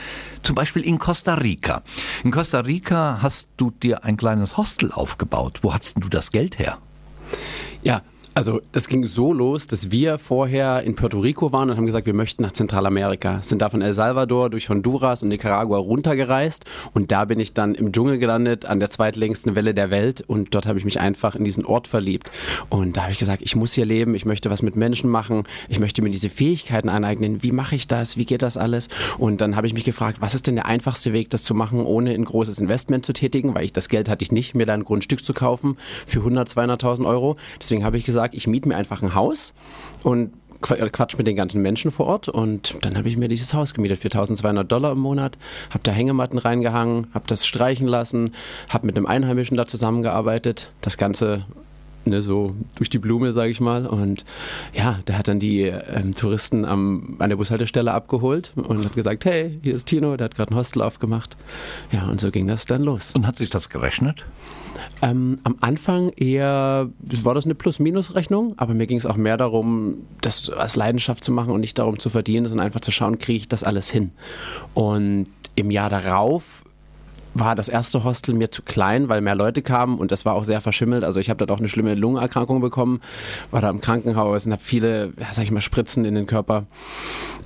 Zum 0.41 0.55
Beispiel 0.55 0.81
in 0.81 0.97
Costa 0.97 1.35
Rica. 1.35 1.83
In 2.23 2.31
Costa 2.31 2.61
Rica 2.61 3.19
hast 3.21 3.49
du 3.57 3.69
dir 3.69 4.03
ein 4.03 4.17
kleines 4.17 4.57
Hostel 4.57 4.91
aufgebaut. 4.91 5.59
Wo 5.61 5.75
hattest 5.75 5.97
du 5.99 6.09
das 6.09 6.31
Geld 6.31 6.57
her? 6.57 6.79
Ja, 7.83 8.01
also 8.37 8.61
das 8.71 8.87
ging 8.87 9.03
so 9.03 9.33
los, 9.33 9.65
dass 9.65 9.89
wir 9.89 10.19
vorher 10.19 10.83
in 10.83 10.95
Puerto 10.95 11.19
Rico 11.19 11.51
waren 11.51 11.71
und 11.71 11.77
haben 11.77 11.87
gesagt, 11.87 12.05
wir 12.05 12.13
möchten 12.13 12.43
nach 12.43 12.51
Zentralamerika. 12.51 13.39
Sind 13.41 13.63
da 13.63 13.69
von 13.71 13.81
El 13.81 13.95
Salvador 13.95 14.51
durch 14.51 14.69
Honduras 14.69 15.23
und 15.23 15.29
Nicaragua 15.29 15.79
runtergereist 15.79 16.63
und 16.93 17.11
da 17.11 17.25
bin 17.25 17.39
ich 17.39 17.55
dann 17.55 17.73
im 17.73 17.91
Dschungel 17.91 18.19
gelandet, 18.19 18.65
an 18.65 18.79
der 18.79 18.91
zweitlängsten 18.91 19.55
Welle 19.55 19.73
der 19.73 19.89
Welt 19.89 20.23
und 20.27 20.53
dort 20.53 20.67
habe 20.67 20.77
ich 20.77 20.85
mich 20.85 20.99
einfach 20.99 21.33
in 21.33 21.45
diesen 21.45 21.65
Ort 21.65 21.87
verliebt. 21.87 22.29
Und 22.69 22.95
da 22.95 23.03
habe 23.03 23.11
ich 23.11 23.17
gesagt, 23.17 23.41
ich 23.41 23.55
muss 23.55 23.73
hier 23.73 23.87
leben, 23.87 24.13
ich 24.13 24.25
möchte 24.25 24.51
was 24.51 24.61
mit 24.61 24.75
Menschen 24.75 25.09
machen, 25.09 25.45
ich 25.67 25.79
möchte 25.79 26.03
mir 26.03 26.11
diese 26.11 26.29
Fähigkeiten 26.29 26.89
aneignen. 26.89 27.41
Wie 27.41 27.51
mache 27.51 27.73
ich 27.73 27.87
das? 27.87 28.17
Wie 28.17 28.25
geht 28.25 28.43
das 28.43 28.55
alles? 28.55 28.87
Und 29.17 29.41
dann 29.41 29.55
habe 29.55 29.65
ich 29.65 29.73
mich 29.73 29.83
gefragt, 29.83 30.21
was 30.21 30.35
ist 30.35 30.45
denn 30.45 30.57
der 30.57 30.67
einfachste 30.67 31.11
Weg, 31.11 31.31
das 31.31 31.41
zu 31.41 31.55
machen, 31.55 31.87
ohne 31.87 32.11
ein 32.11 32.25
großes 32.25 32.59
Investment 32.59 33.03
zu 33.03 33.13
tätigen, 33.13 33.55
weil 33.55 33.65
ich 33.65 33.73
das 33.73 33.89
Geld 33.89 34.09
hatte 34.09 34.21
ich 34.21 34.31
nicht, 34.31 34.53
mir 34.53 34.67
da 34.67 34.75
ein 34.75 34.83
Grundstück 34.83 35.25
zu 35.25 35.33
kaufen 35.33 35.75
für 36.05 36.19
100, 36.19 36.49
200.000 36.49 37.07
Euro. 37.07 37.37
Deswegen 37.59 37.83
habe 37.83 37.97
ich 37.97 38.03
gesagt, 38.03 38.26
ich 38.33 38.47
miete 38.47 38.67
mir 38.67 38.75
einfach 38.75 39.01
ein 39.01 39.15
Haus 39.15 39.53
und 40.03 40.31
quatsch 40.61 41.17
mit 41.17 41.27
den 41.27 41.35
ganzen 41.35 41.61
Menschen 41.61 41.91
vor 41.91 42.07
Ort. 42.07 42.29
Und 42.29 42.75
dann 42.81 42.97
habe 42.97 43.07
ich 43.07 43.17
mir 43.17 43.27
dieses 43.27 43.53
Haus 43.53 43.73
gemietet 43.73 43.99
für 43.99 44.07
1200 44.07 44.69
Dollar 44.69 44.93
im 44.93 44.99
Monat, 44.99 45.37
habe 45.69 45.83
da 45.83 45.91
Hängematten 45.91 46.39
reingehangen, 46.39 47.07
habe 47.13 47.25
das 47.27 47.45
streichen 47.45 47.87
lassen, 47.87 48.33
habe 48.69 48.87
mit 48.87 48.97
einem 48.97 49.05
Einheimischen 49.05 49.57
da 49.57 49.67
zusammengearbeitet, 49.67 50.71
das 50.81 50.97
Ganze 50.97 51.45
ne, 52.05 52.21
so 52.21 52.55
durch 52.75 52.89
die 52.89 52.99
Blume, 52.99 53.33
sage 53.33 53.51
ich 53.51 53.61
mal. 53.61 53.85
Und 53.85 54.25
ja, 54.73 54.99
der 55.07 55.17
hat 55.17 55.27
dann 55.27 55.39
die 55.39 55.61
ähm, 55.63 56.15
Touristen 56.15 56.65
am, 56.65 57.15
an 57.19 57.29
der 57.29 57.37
Bushaltestelle 57.37 57.93
abgeholt 57.93 58.53
und 58.55 58.83
hat 58.85 58.93
gesagt, 58.93 59.25
hey, 59.25 59.59
hier 59.61 59.75
ist 59.75 59.85
Tino, 59.85 60.17
der 60.17 60.25
hat 60.25 60.35
gerade 60.35 60.53
ein 60.53 60.57
Hostel 60.57 60.81
aufgemacht. 60.81 61.37
Ja, 61.91 62.07
und 62.07 62.19
so 62.19 62.31
ging 62.31 62.47
das 62.47 62.65
dann 62.65 62.83
los. 62.83 63.13
Und 63.13 63.27
hat 63.27 63.35
sich 63.35 63.49
das 63.49 63.69
gerechnet? 63.69 64.25
Ähm, 65.01 65.37
am 65.43 65.55
Anfang 65.61 66.09
eher 66.09 66.89
war 66.99 67.35
das 67.35 67.45
eine 67.45 67.55
Plus-Minus-Rechnung, 67.55 68.53
aber 68.57 68.73
mir 68.73 68.87
ging 68.87 68.97
es 68.97 69.05
auch 69.05 69.15
mehr 69.15 69.37
darum, 69.37 69.99
das 70.21 70.49
als 70.49 70.75
Leidenschaft 70.75 71.23
zu 71.23 71.31
machen 71.31 71.51
und 71.51 71.61
nicht 71.61 71.77
darum 71.77 71.99
zu 71.99 72.09
verdienen, 72.09 72.47
sondern 72.47 72.65
einfach 72.65 72.81
zu 72.81 72.91
schauen, 72.91 73.19
kriege 73.19 73.37
ich 73.37 73.47
das 73.47 73.63
alles 73.63 73.89
hin. 73.89 74.11
Und 74.73 75.25
im 75.55 75.71
Jahr 75.71 75.89
darauf 75.89 76.63
war 77.39 77.55
das 77.55 77.69
erste 77.69 78.03
Hostel 78.03 78.33
mir 78.35 78.51
zu 78.51 78.63
klein, 78.63 79.09
weil 79.09 79.21
mehr 79.21 79.35
Leute 79.35 79.61
kamen 79.61 79.97
und 79.97 80.11
das 80.11 80.25
war 80.25 80.33
auch 80.33 80.43
sehr 80.43 80.61
verschimmelt. 80.61 81.03
Also 81.03 81.19
ich 81.19 81.29
habe 81.29 81.37
dort 81.37 81.51
auch 81.51 81.59
eine 81.59 81.69
schlimme 81.69 81.95
Lungenerkrankung 81.95 82.61
bekommen, 82.61 83.01
war 83.51 83.61
da 83.61 83.69
im 83.69 83.81
Krankenhaus 83.81 84.45
und 84.45 84.53
habe 84.53 84.63
viele, 84.63 85.11
sag 85.31 85.43
ich 85.43 85.51
mal, 85.51 85.61
Spritzen 85.61 86.05
in 86.05 86.15
den 86.15 86.27
Körper 86.27 86.65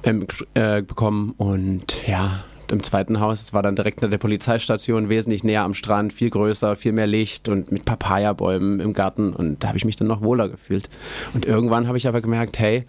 ähm, 0.04 0.28
äh, 0.54 0.82
bekommen 0.82 1.34
und 1.38 2.08
ja, 2.08 2.44
im 2.72 2.84
zweiten 2.84 3.20
Haus. 3.20 3.42
Es 3.42 3.54
war 3.54 3.62
dann 3.62 3.76
direkt 3.76 4.04
an 4.04 4.12
der 4.12 4.18
Polizeistation, 4.18 5.10
wesentlich 5.10 5.44
näher 5.44 5.64
am 5.64 5.74
Strand, 5.74 6.14
viel 6.14 6.30
größer, 6.30 6.76
viel 6.76 6.94
mehr 6.94 7.08
Licht 7.08 7.50
und 7.50 7.72
mit 7.72 7.86
Papayabäumen 7.86 8.80
im 8.80 8.94
Garten. 8.94 9.34
Und 9.34 9.64
da 9.64 9.70
habe 9.70 9.78
ich 9.78 9.86
mich 9.86 9.96
dann 9.96 10.08
noch 10.08 10.22
wohler 10.22 10.50
gefühlt. 10.50 10.90
Und 11.34 11.46
irgendwann 11.46 11.88
habe 11.88 11.98
ich 11.98 12.08
aber 12.08 12.22
gemerkt, 12.22 12.60
hey, 12.60 12.86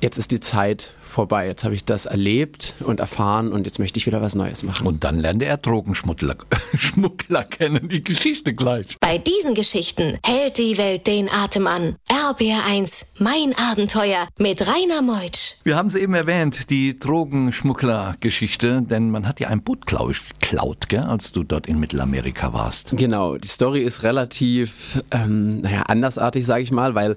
jetzt 0.00 0.18
ist 0.18 0.32
die 0.32 0.40
Zeit 0.40 0.92
vorbei. 1.02 1.46
Jetzt 1.46 1.64
habe 1.64 1.74
ich 1.74 1.84
das 1.84 2.04
erlebt 2.04 2.74
und 2.80 3.00
erfahren 3.00 3.50
und 3.52 3.66
jetzt 3.66 3.78
möchte 3.78 3.98
ich 3.98 4.06
wieder 4.06 4.20
was 4.20 4.34
Neues 4.34 4.62
machen. 4.64 4.86
Und 4.86 5.02
dann 5.04 5.18
lernte 5.18 5.46
er 5.46 5.56
Drogenschmuggler 5.56 6.36
Schmuggler 6.76 7.44
kennen, 7.44 7.88
die 7.88 8.04
Geschichte 8.04 8.54
gleich. 8.54 8.98
Bei 9.00 9.16
diesen 9.16 9.54
Geschichten 9.54 10.18
hält 10.24 10.58
die 10.58 10.76
Welt 10.76 11.06
den 11.06 11.30
Atem 11.30 11.66
an. 11.66 11.96
RBR1, 12.08 13.06
mein 13.20 13.54
Abenteuer 13.70 14.28
mit 14.36 14.60
Rainer 14.66 15.00
Meutsch. 15.00 15.54
Wir 15.64 15.76
haben 15.76 15.88
es 15.88 15.94
eben 15.94 16.12
erwähnt, 16.12 16.68
die 16.68 16.98
Drogenschmuggler-Geschichte, 16.98 18.82
denn 18.82 19.10
man 19.10 19.26
hat 19.26 19.40
ja 19.40 19.48
ein 19.48 19.62
Boot, 19.62 19.86
glaube 19.86 20.12
ich, 20.12 20.28
geklaut, 20.28 20.88
gell, 20.88 21.00
als 21.00 21.32
du 21.32 21.44
dort 21.44 21.66
in 21.66 21.80
Mittelamerika 21.80 22.52
warst. 22.52 22.92
Genau, 22.94 23.38
die 23.38 23.48
Story 23.48 23.82
ist 23.82 24.02
relativ, 24.02 25.02
ähm, 25.12 25.62
naja, 25.62 25.82
andersartig, 25.82 26.44
sage 26.44 26.62
ich 26.62 26.72
mal, 26.72 26.94
weil 26.94 27.16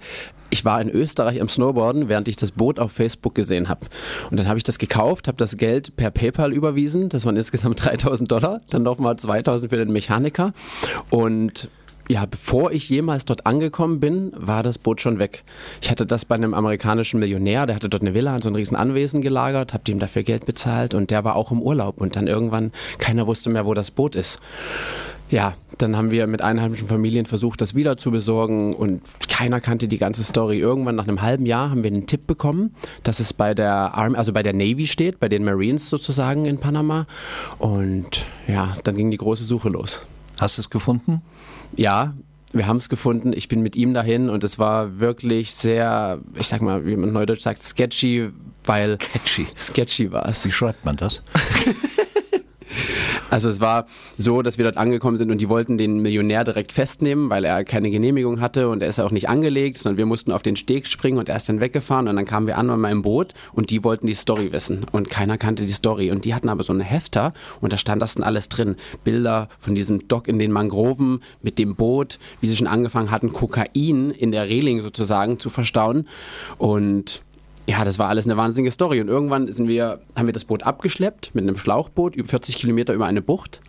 ich 0.50 0.66
war 0.66 0.82
in 0.82 0.90
Österreich 0.90 1.42
am 1.42 1.50
Snowboarden, 1.50 2.10
während 2.10 2.28
ich 2.28 2.36
das 2.36 2.52
Boot 2.52 2.80
auf 2.80 2.92
Facebook 2.92 3.36
gesehen 3.36 3.70
habe. 3.70 3.88
Und 4.30 4.38
dann 4.38 4.48
habe 4.48 4.58
ich 4.58 4.64
das 4.64 4.80
gekauft, 4.80 5.28
habe 5.28 5.38
das 5.38 5.58
Geld 5.58 5.96
per 5.96 6.12
PayPal 6.12 6.54
überwiesen. 6.54 7.10
Das 7.10 7.26
waren 7.26 7.38
insgesamt 7.38 7.84
3000 7.86 8.32
Dollar, 8.32 8.62
dann 8.70 8.84
nochmal 8.84 9.18
2000 9.18 9.70
für 9.70 9.78
den 9.78 9.92
Mechaniker. 9.92 10.54
Und 11.10 11.70
ja, 12.10 12.26
bevor 12.26 12.72
ich 12.72 12.90
jemals 12.90 13.24
dort 13.26 13.46
angekommen 13.46 14.00
bin, 14.00 14.32
war 14.36 14.64
das 14.64 14.80
Boot 14.80 15.00
schon 15.00 15.20
weg. 15.20 15.44
Ich 15.80 15.92
hatte 15.92 16.08
das 16.08 16.26
bei 16.26 16.34
einem 16.34 16.56
amerikanischen 16.56 17.20
Millionär, 17.20 17.68
der 17.68 17.76
hatte 17.76 17.88
dort 17.88 18.02
eine 18.02 18.16
Villa 18.16 18.34
und 18.34 18.44
so 18.44 18.50
ein 18.50 18.56
riesen 18.56 18.76
Anwesen 18.76 19.22
gelagert, 19.22 19.76
habe 19.76 19.84
dem 19.84 20.00
dafür 20.00 20.24
Geld 20.24 20.48
bezahlt 20.48 20.96
und 20.96 21.12
der 21.12 21.24
war 21.24 21.36
auch 21.36 21.52
im 21.52 21.62
Urlaub 21.62 22.02
und 22.02 22.16
dann 22.16 22.26
irgendwann 22.26 22.72
keiner 22.98 23.28
wusste 23.28 23.52
mehr, 23.52 23.68
wo 23.68 23.76
das 23.76 23.92
Boot 23.92 24.16
ist. 24.16 24.40
Ja, 25.30 25.54
dann 25.78 25.96
haben 25.96 26.10
wir 26.10 26.26
mit 26.26 26.42
einheimischen 26.42 26.88
Familien 26.88 27.26
versucht, 27.26 27.62
das 27.62 27.76
wieder 27.76 27.98
zu 27.98 28.10
besorgen 28.10 28.74
und 28.74 29.02
keiner 29.30 29.62
kannte 29.62 29.88
die 29.88 30.00
ganze 30.00 30.24
Story. 30.24 30.60
Irgendwann 30.60 30.96
nach 30.96 31.08
einem 31.08 31.22
halben 31.22 31.46
Jahr 31.46 31.70
haben 31.70 31.84
wir 31.84 31.92
einen 31.92 32.08
Tipp 32.08 32.26
bekommen, 32.26 32.74
dass 33.04 33.20
es 33.20 33.32
bei 33.34 33.54
der 33.54 33.94
Army, 33.94 34.18
also 34.18 34.34
bei 34.34 34.42
der 34.42 34.54
Navy 34.54 34.88
steht, 34.88 35.20
bei 35.20 35.30
den 35.30 35.44
Marines 35.44 35.90
sozusagen 35.90 36.46
in 36.46 36.58
Panama. 36.58 37.06
Und 37.60 38.26
ja, 38.48 38.76
dann 38.84 38.98
ging 38.98 39.12
die 39.12 39.18
große 39.18 39.44
Suche 39.44 39.70
los. 39.70 40.04
Hast 40.40 40.58
du 40.58 40.62
es 40.62 40.70
gefunden? 40.72 41.22
Ja, 41.76 42.16
wir 42.52 42.66
haben 42.66 42.78
es 42.78 42.90
gefunden. 42.90 43.32
Ich 43.34 43.48
bin 43.48 43.62
mit 43.62 43.76
ihm 43.76 43.94
dahin 43.94 44.30
und 44.30 44.44
es 44.44 44.58
war 44.58 45.00
wirklich 45.00 45.54
sehr, 45.54 46.20
ich 46.38 46.48
sag 46.48 46.64
mal, 46.64 46.88
wie 46.88 46.96
man 46.96 47.14
neudeutsch 47.14 47.42
sagt, 47.42 47.62
sketchy, 47.62 48.32
weil 48.66 48.98
Sketchy. 49.00 49.48
sketchy 49.56 50.12
war 50.12 50.28
es. 50.28 50.46
Wie 50.46 50.52
schreibt 50.52 50.84
man 50.86 50.98
das? 50.98 51.22
Also 53.30 53.50
es 53.50 53.60
war 53.60 53.86
so, 54.18 54.42
dass 54.42 54.58
wir 54.58 54.66
dort 54.66 54.78
angekommen 54.78 55.18
sind 55.18 55.32
und 55.32 55.40
die 55.40 55.50
wollten 55.50 55.78
den 55.78 56.00
Millionär 56.00 56.44
direkt 56.44 56.72
festnehmen, 56.72 57.30
weil 57.30 57.46
er 57.46 57.64
keine 57.64 57.92
Genehmigung 57.92 58.42
hatte 58.42 58.70
und 58.70 58.82
er 58.82 58.90
ist 58.90 59.00
auch 59.00 59.12
nicht 59.12 59.30
angelegt, 59.30 59.78
sondern 59.78 59.98
wir 59.98 60.06
mussten 60.06 60.32
auf 60.32 60.42
den 60.42 60.56
Steg 60.56 60.88
springen 60.88 61.18
und 61.18 61.30
er 61.30 61.36
ist 61.36 61.48
dann 61.48 61.60
weggefahren 61.60 62.08
und 62.08 62.16
dann 62.16 62.26
kamen 62.26 62.48
wir 62.48 62.58
an 62.58 62.68
bei 62.68 62.78
meinem 62.78 63.02
Boot 63.02 63.34
und 63.54 63.70
die 63.70 63.84
wollten 63.84 64.08
die 64.08 64.14
Story 64.14 64.52
wissen 64.52 64.86
und 64.92 65.10
keiner 65.10 65.38
kannte 65.38 65.66
die 65.66 65.74
Story 65.74 66.12
und 66.12 66.26
die 66.26 66.34
hatten 66.34 66.50
aber 66.50 66.64
so 66.64 66.74
einen 66.74 66.82
Hefter 66.82 67.34
und 67.62 67.72
da 67.74 67.78
stand 67.78 68.02
das 68.02 68.16
dann 68.16 68.24
alles 68.24 68.50
drin. 68.50 68.76
Bilder 69.04 69.50
von 69.60 69.76
diesem 69.76 70.08
Dock 70.08 70.28
in 70.28 70.40
den 70.40 70.52
Mangroven 70.52 71.22
mit 71.42 71.60
dem 71.60 71.76
Boot, 71.76 72.20
wie 72.42 72.48
sie 72.48 72.56
schon 72.56 72.68
angefangen 72.68 73.12
hatten, 73.12 73.34
Kokain 73.34 74.12
in 74.12 74.32
der 74.32 74.50
Reling 74.50 74.82
sozusagen 74.82 75.40
zu 75.40 75.50
verstauen 75.50 76.08
und 76.58 77.22
ja, 77.70 77.84
das 77.86 78.00
war 78.00 78.10
alles 78.10 78.26
eine 78.26 78.36
wahnsinnige 78.36 78.72
Story. 78.72 79.00
Und 79.00 79.10
irgendwann 79.10 79.52
sind 79.52 79.68
wir, 79.68 80.00
haben 80.16 80.26
wir 80.26 80.34
das 80.34 80.46
Boot 80.46 80.64
abgeschleppt 80.64 81.36
mit 81.36 81.44
einem 81.44 81.56
Schlauchboot 81.56 82.16
über 82.16 82.28
40 82.28 82.58
Kilometer 82.58 82.94
über 82.94 83.06
eine 83.06 83.22
Bucht. 83.22 83.62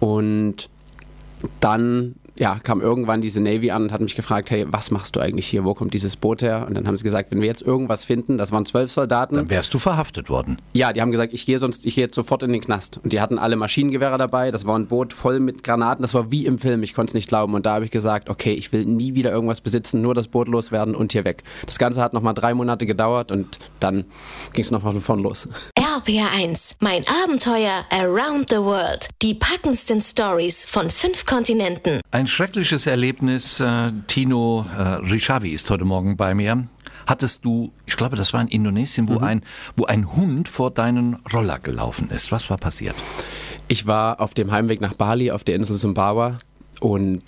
Und 0.00 0.68
dann 1.60 2.16
ja, 2.36 2.58
kam 2.62 2.80
irgendwann 2.80 3.20
diese 3.20 3.40
Navy 3.40 3.70
an 3.70 3.84
und 3.84 3.92
hat 3.92 4.00
mich 4.00 4.16
gefragt, 4.16 4.50
hey, 4.50 4.66
was 4.68 4.90
machst 4.90 5.14
du 5.14 5.20
eigentlich 5.20 5.46
hier? 5.46 5.64
Wo 5.64 5.74
kommt 5.74 5.94
dieses 5.94 6.16
Boot 6.16 6.42
her? 6.42 6.64
Und 6.66 6.74
dann 6.74 6.86
haben 6.86 6.96
sie 6.96 7.04
gesagt, 7.04 7.30
wenn 7.30 7.40
wir 7.40 7.46
jetzt 7.46 7.62
irgendwas 7.62 8.04
finden, 8.04 8.38
das 8.38 8.50
waren 8.50 8.66
zwölf 8.66 8.90
Soldaten. 8.90 9.36
Dann 9.36 9.50
wärst 9.50 9.72
du 9.72 9.78
verhaftet 9.78 10.28
worden. 10.28 10.58
Ja, 10.72 10.92
die 10.92 11.00
haben 11.00 11.12
gesagt, 11.12 11.32
ich 11.32 11.46
gehe 11.46 11.58
sonst, 11.58 11.86
ich 11.86 11.94
gehe 11.94 12.04
jetzt 12.04 12.14
sofort 12.14 12.42
in 12.42 12.52
den 12.52 12.60
Knast. 12.60 13.00
Und 13.02 13.12
die 13.12 13.20
hatten 13.20 13.38
alle 13.38 13.56
Maschinengewehre 13.56 14.18
dabei. 14.18 14.50
Das 14.50 14.66
war 14.66 14.76
ein 14.76 14.86
Boot 14.86 15.12
voll 15.12 15.38
mit 15.38 15.62
Granaten. 15.62 16.02
Das 16.02 16.14
war 16.14 16.30
wie 16.30 16.46
im 16.46 16.58
Film. 16.58 16.82
Ich 16.82 16.94
konnte 16.94 17.10
es 17.10 17.14
nicht 17.14 17.28
glauben. 17.28 17.54
Und 17.54 17.66
da 17.66 17.74
habe 17.74 17.84
ich 17.84 17.90
gesagt, 17.90 18.28
okay, 18.28 18.52
ich 18.52 18.72
will 18.72 18.84
nie 18.84 19.14
wieder 19.14 19.30
irgendwas 19.30 19.60
besitzen, 19.60 20.02
nur 20.02 20.14
das 20.14 20.28
Boot 20.28 20.48
loswerden 20.48 20.94
und 20.94 21.12
hier 21.12 21.24
weg. 21.24 21.44
Das 21.66 21.78
Ganze 21.78 22.02
hat 22.02 22.14
nochmal 22.14 22.34
drei 22.34 22.54
Monate 22.54 22.86
gedauert 22.86 23.30
und 23.30 23.58
dann 23.78 24.04
ging 24.52 24.64
es 24.64 24.70
nochmal 24.70 24.92
von 24.92 25.00
vorn 25.00 25.22
los. 25.22 25.48
RPR1, 25.94 26.74
mein 26.80 27.02
Abenteuer 27.22 27.84
around 27.90 28.50
the 28.50 28.56
world. 28.56 29.08
Die 29.22 29.32
packendsten 29.32 30.00
Stories 30.00 30.64
von 30.64 30.90
fünf 30.90 31.24
Kontinenten. 31.24 32.00
Ein 32.10 32.26
schreckliches 32.26 32.88
Erlebnis. 32.88 33.60
Äh, 33.60 33.92
Tino 34.08 34.66
äh, 34.76 34.82
Rishavi 34.82 35.50
ist 35.50 35.70
heute 35.70 35.84
Morgen 35.84 36.16
bei 36.16 36.34
mir. 36.34 36.66
Hattest 37.06 37.44
du, 37.44 37.72
ich 37.86 37.96
glaube, 37.96 38.16
das 38.16 38.32
war 38.32 38.40
in 38.40 38.48
Indonesien, 38.48 39.08
wo, 39.08 39.18
ein, 39.18 39.44
wo 39.76 39.84
ein 39.84 40.16
Hund 40.16 40.48
vor 40.48 40.72
deinen 40.72 41.14
Roller 41.32 41.60
gelaufen 41.60 42.10
ist. 42.10 42.32
Was 42.32 42.50
war 42.50 42.58
passiert? 42.58 42.96
Ich 43.68 43.86
war 43.86 44.20
auf 44.20 44.34
dem 44.34 44.50
Heimweg 44.50 44.80
nach 44.80 44.94
Bali 44.94 45.30
auf 45.30 45.44
der 45.44 45.54
Insel 45.54 45.76
Sumbawa 45.76 46.38
und 46.80 47.22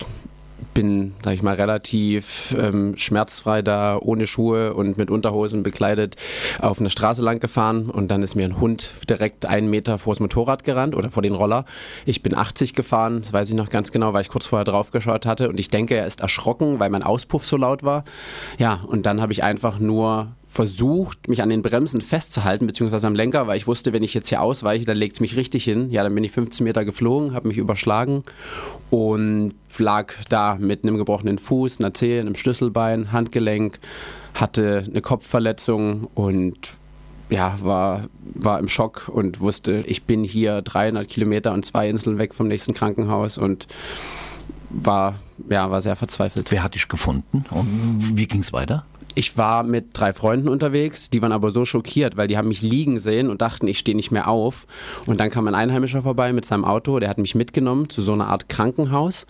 bin, 0.77 1.15
sag 1.23 1.33
ich 1.33 1.41
mal, 1.41 1.55
relativ 1.55 2.55
ähm, 2.55 2.95
schmerzfrei 2.97 3.63
da, 3.63 3.97
ohne 3.99 4.27
Schuhe 4.27 4.75
und 4.75 4.95
mit 4.95 5.09
Unterhosen 5.09 5.63
bekleidet 5.63 6.17
auf 6.59 6.79
eine 6.79 6.91
Straße 6.91 7.23
lang 7.23 7.39
gefahren 7.39 7.89
und 7.89 8.09
dann 8.09 8.21
ist 8.21 8.35
mir 8.35 8.45
ein 8.45 8.59
Hund 8.59 8.93
direkt 9.09 9.47
einen 9.47 9.71
Meter 9.71 9.97
vors 9.97 10.19
Motorrad 10.19 10.63
gerannt 10.63 10.93
oder 10.93 11.09
vor 11.09 11.23
den 11.23 11.33
Roller. 11.33 11.65
Ich 12.05 12.21
bin 12.21 12.35
80 12.35 12.75
gefahren, 12.75 13.21
das 13.23 13.33
weiß 13.33 13.49
ich 13.49 13.55
noch 13.55 13.71
ganz 13.71 13.91
genau, 13.91 14.13
weil 14.13 14.21
ich 14.21 14.29
kurz 14.29 14.45
vorher 14.45 14.65
drauf 14.65 14.91
geschaut 14.91 15.25
hatte 15.25 15.49
und 15.49 15.59
ich 15.59 15.69
denke, 15.69 15.95
er 15.95 16.05
ist 16.05 16.21
erschrocken, 16.21 16.79
weil 16.79 16.91
mein 16.91 17.01
Auspuff 17.01 17.43
so 17.43 17.57
laut 17.57 17.81
war. 17.81 18.03
Ja, 18.59 18.81
und 18.85 19.07
dann 19.07 19.19
habe 19.19 19.31
ich 19.31 19.43
einfach 19.43 19.79
nur 19.79 20.36
versucht, 20.47 21.27
mich 21.27 21.41
an 21.41 21.49
den 21.49 21.61
Bremsen 21.61 22.01
festzuhalten, 22.01 22.67
beziehungsweise 22.67 23.05
am 23.05 23.15
Lenker, 23.15 23.47
weil 23.47 23.57
ich 23.57 23.67
wusste, 23.67 23.91
wenn 23.91 24.01
ich 24.01 24.13
jetzt 24.13 24.29
hier 24.29 24.41
ausweiche, 24.41 24.85
dann 24.85 24.97
legt 24.97 25.15
es 25.15 25.19
mich 25.19 25.35
richtig 25.35 25.65
hin. 25.65 25.91
Ja, 25.91 26.03
dann 26.03 26.15
bin 26.15 26.23
ich 26.23 26.31
15 26.31 26.63
Meter 26.63 26.85
geflogen, 26.85 27.33
habe 27.33 27.49
mich 27.49 27.57
überschlagen 27.57 28.23
und 28.89 29.53
lag 29.77 30.13
da 30.29 30.55
mit 30.55 30.83
einem 30.83 30.97
gebrochenen 30.97 31.37
Fuß, 31.37 31.79
einer 31.79 31.93
Zehe, 31.93 32.21
einem 32.21 32.33
Schlüsselbein, 32.33 33.11
Handgelenk, 33.11 33.77
hatte 34.33 34.85
eine 34.89 35.01
Kopfverletzung 35.01 36.07
und 36.15 36.77
ja, 37.29 37.57
war, 37.61 38.05
war 38.33 38.57
im 38.59 38.69
Schock 38.69 39.09
und 39.09 39.41
wusste, 39.41 39.83
ich 39.85 40.03
bin 40.03 40.23
hier 40.23 40.61
300 40.61 41.07
Kilometer 41.07 41.53
und 41.53 41.65
zwei 41.65 41.89
Inseln 41.89 42.19
weg 42.19 42.33
vom 42.33 42.47
nächsten 42.47 42.73
Krankenhaus 42.73 43.37
und 43.37 43.67
war, 44.69 45.15
ja, 45.49 45.69
war 45.69 45.81
sehr 45.81 45.97
verzweifelt. 45.97 46.51
Wer 46.51 46.63
hat 46.63 46.75
dich 46.75 46.87
gefunden 46.87 47.45
und 47.49 48.17
wie 48.17 48.27
ging 48.27 48.41
es 48.41 48.53
weiter? 48.53 48.85
Ich 49.17 49.35
war 49.35 49.63
mit 49.63 49.87
drei 49.93 50.13
Freunden 50.13 50.47
unterwegs, 50.47 51.09
die 51.09 51.23
waren 51.23 51.31
aber 51.31 51.49
so 51.49 51.65
schockiert, 51.65 52.17
weil 52.17 52.27
die 52.27 52.37
haben 52.37 52.49
mich 52.49 52.61
liegen 52.61 52.99
sehen 52.99 53.31
und 53.31 53.41
dachten, 53.41 53.67
ich 53.67 53.79
stehe 53.79 53.95
nicht 53.95 54.11
mehr 54.11 54.27
auf. 54.27 54.67
Und 55.07 55.19
dann 55.19 55.31
kam 55.31 55.47
ein 55.47 55.55
Einheimischer 55.55 56.03
vorbei 56.03 56.33
mit 56.33 56.45
seinem 56.45 56.63
Auto, 56.63 56.99
der 56.99 57.09
hat 57.09 57.17
mich 57.17 57.33
mitgenommen 57.33 57.89
zu 57.89 58.03
so 58.03 58.13
einer 58.13 58.27
Art 58.27 58.47
Krankenhaus. 58.47 59.25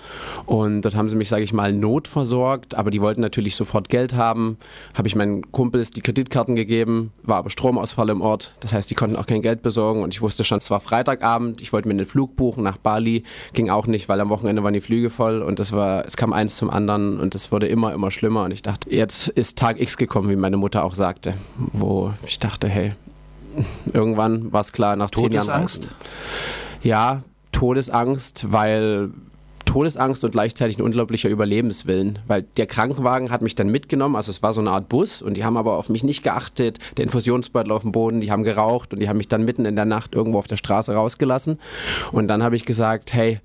Und 0.46 0.82
dort 0.82 0.98
haben 0.98 1.08
sie 1.08 1.16
mich, 1.16 1.30
sage 1.30 1.46
ich 1.46 1.54
mal, 1.54 1.72
notversorgt, 1.72 2.76
aber 2.76 2.92
die 2.92 3.00
wollten 3.00 3.22
natürlich 3.22 3.56
sofort 3.56 3.88
Geld 3.88 4.14
haben. 4.14 4.58
Habe 4.94 5.08
ich 5.08 5.16
meinen 5.16 5.54
Kumpels 5.54 5.92
die 5.92 6.02
Kreditkarten 6.02 6.58
gegeben, 6.58 7.14
war 7.24 7.38
aber 7.38 7.50
Stromausfall 7.50 8.10
im 8.10 8.20
Ort. 8.20 8.56
Das 8.60 8.74
heißt, 8.74 8.92
die 8.92 8.96
konnten 8.96 9.16
auch 9.16 9.26
kein 9.26 9.42
Geld 9.42 9.62
besorgen. 9.62 10.04
Und 10.04 10.14
ich 10.14 10.22
wusste 10.22 10.44
schon, 10.44 10.58
es 10.58 10.70
war 10.70 10.82
Freitagabend, 10.82 11.62
ich 11.62 11.72
wollte 11.72 11.88
mir 11.88 11.94
einen 11.94 12.06
Flug 12.06 12.36
buchen 12.36 12.62
nach 12.62 12.76
Bali. 12.76 13.24
Ging 13.54 13.70
auch 13.70 13.88
nicht, 13.88 14.10
weil 14.10 14.20
am 14.20 14.28
Wochenende 14.28 14.66
waren 14.66 14.74
die 14.74 14.82
Flüge 14.82 15.10
voll 15.10 15.42
und 15.42 15.60
das 15.60 15.72
war, 15.72 16.06
es 16.06 16.18
kam 16.18 16.34
eins 16.34 16.58
zum 16.58 16.70
anderen 16.70 17.22
und 17.22 17.36
es 17.36 17.54
wurde 17.54 17.68
immer, 17.68 17.94
immer 17.94 18.12
schlimmer. 18.12 18.44
Und 18.44 18.52
ich 18.52 18.64
dachte, 18.64 18.94
jetzt 18.94 19.30
ist 19.30 19.58
Tag 19.58 19.77
X 19.80 19.98
gekommen, 19.98 20.30
wie 20.30 20.36
meine 20.36 20.58
Mutter 20.58 20.84
auch 20.84 20.96
sagte, 20.96 21.34
wo 21.74 22.14
ich 22.26 22.40
dachte, 22.40 22.68
hey, 22.68 22.94
irgendwann 23.94 24.52
war 24.52 24.62
es 24.62 24.72
klar, 24.72 24.96
nach 24.96 25.12
zehn 25.12 25.32
Jahren. 25.32 25.46
Todesangst? 25.46 25.88
Ja, 26.84 27.24
Todesangst, 27.52 28.52
weil 28.52 29.10
Todesangst 29.66 30.24
und 30.24 30.32
gleichzeitig 30.32 30.78
ein 30.78 30.82
unglaublicher 30.82 31.30
Überlebenswillen, 31.30 32.20
weil 32.28 32.44
der 32.44 32.68
Krankenwagen 32.68 33.32
hat 33.32 33.42
mich 33.42 33.56
dann 33.56 33.70
mitgenommen, 33.70 34.16
also 34.16 34.32
es 34.32 34.42
war 34.42 34.54
so 34.54 34.62
eine 34.62 34.72
Art 34.72 34.90
Bus 34.90 35.22
und 35.22 35.38
die 35.38 35.44
haben 35.44 35.58
aber 35.58 35.78
auf 35.78 35.90
mich 35.90 36.04
nicht 36.04 36.24
geachtet, 36.24 36.80
der 36.98 37.04
Infusionsbeutel 37.04 37.72
auf 37.72 37.82
dem 37.82 37.92
Boden, 37.92 38.22
die 38.22 38.32
haben 38.32 38.44
geraucht 38.44 38.94
und 38.94 39.00
die 39.00 39.10
haben 39.10 39.18
mich 39.18 39.28
dann 39.28 39.44
mitten 39.44 39.66
in 39.66 39.76
der 39.76 39.86
Nacht 39.86 40.16
irgendwo 40.16 40.38
auf 40.40 40.48
der 40.48 40.56
Straße 40.56 40.94
rausgelassen 40.94 41.60
und 42.12 42.28
dann 42.28 42.44
habe 42.44 42.56
ich 42.56 42.66
gesagt, 42.66 43.14
hey, 43.14 43.40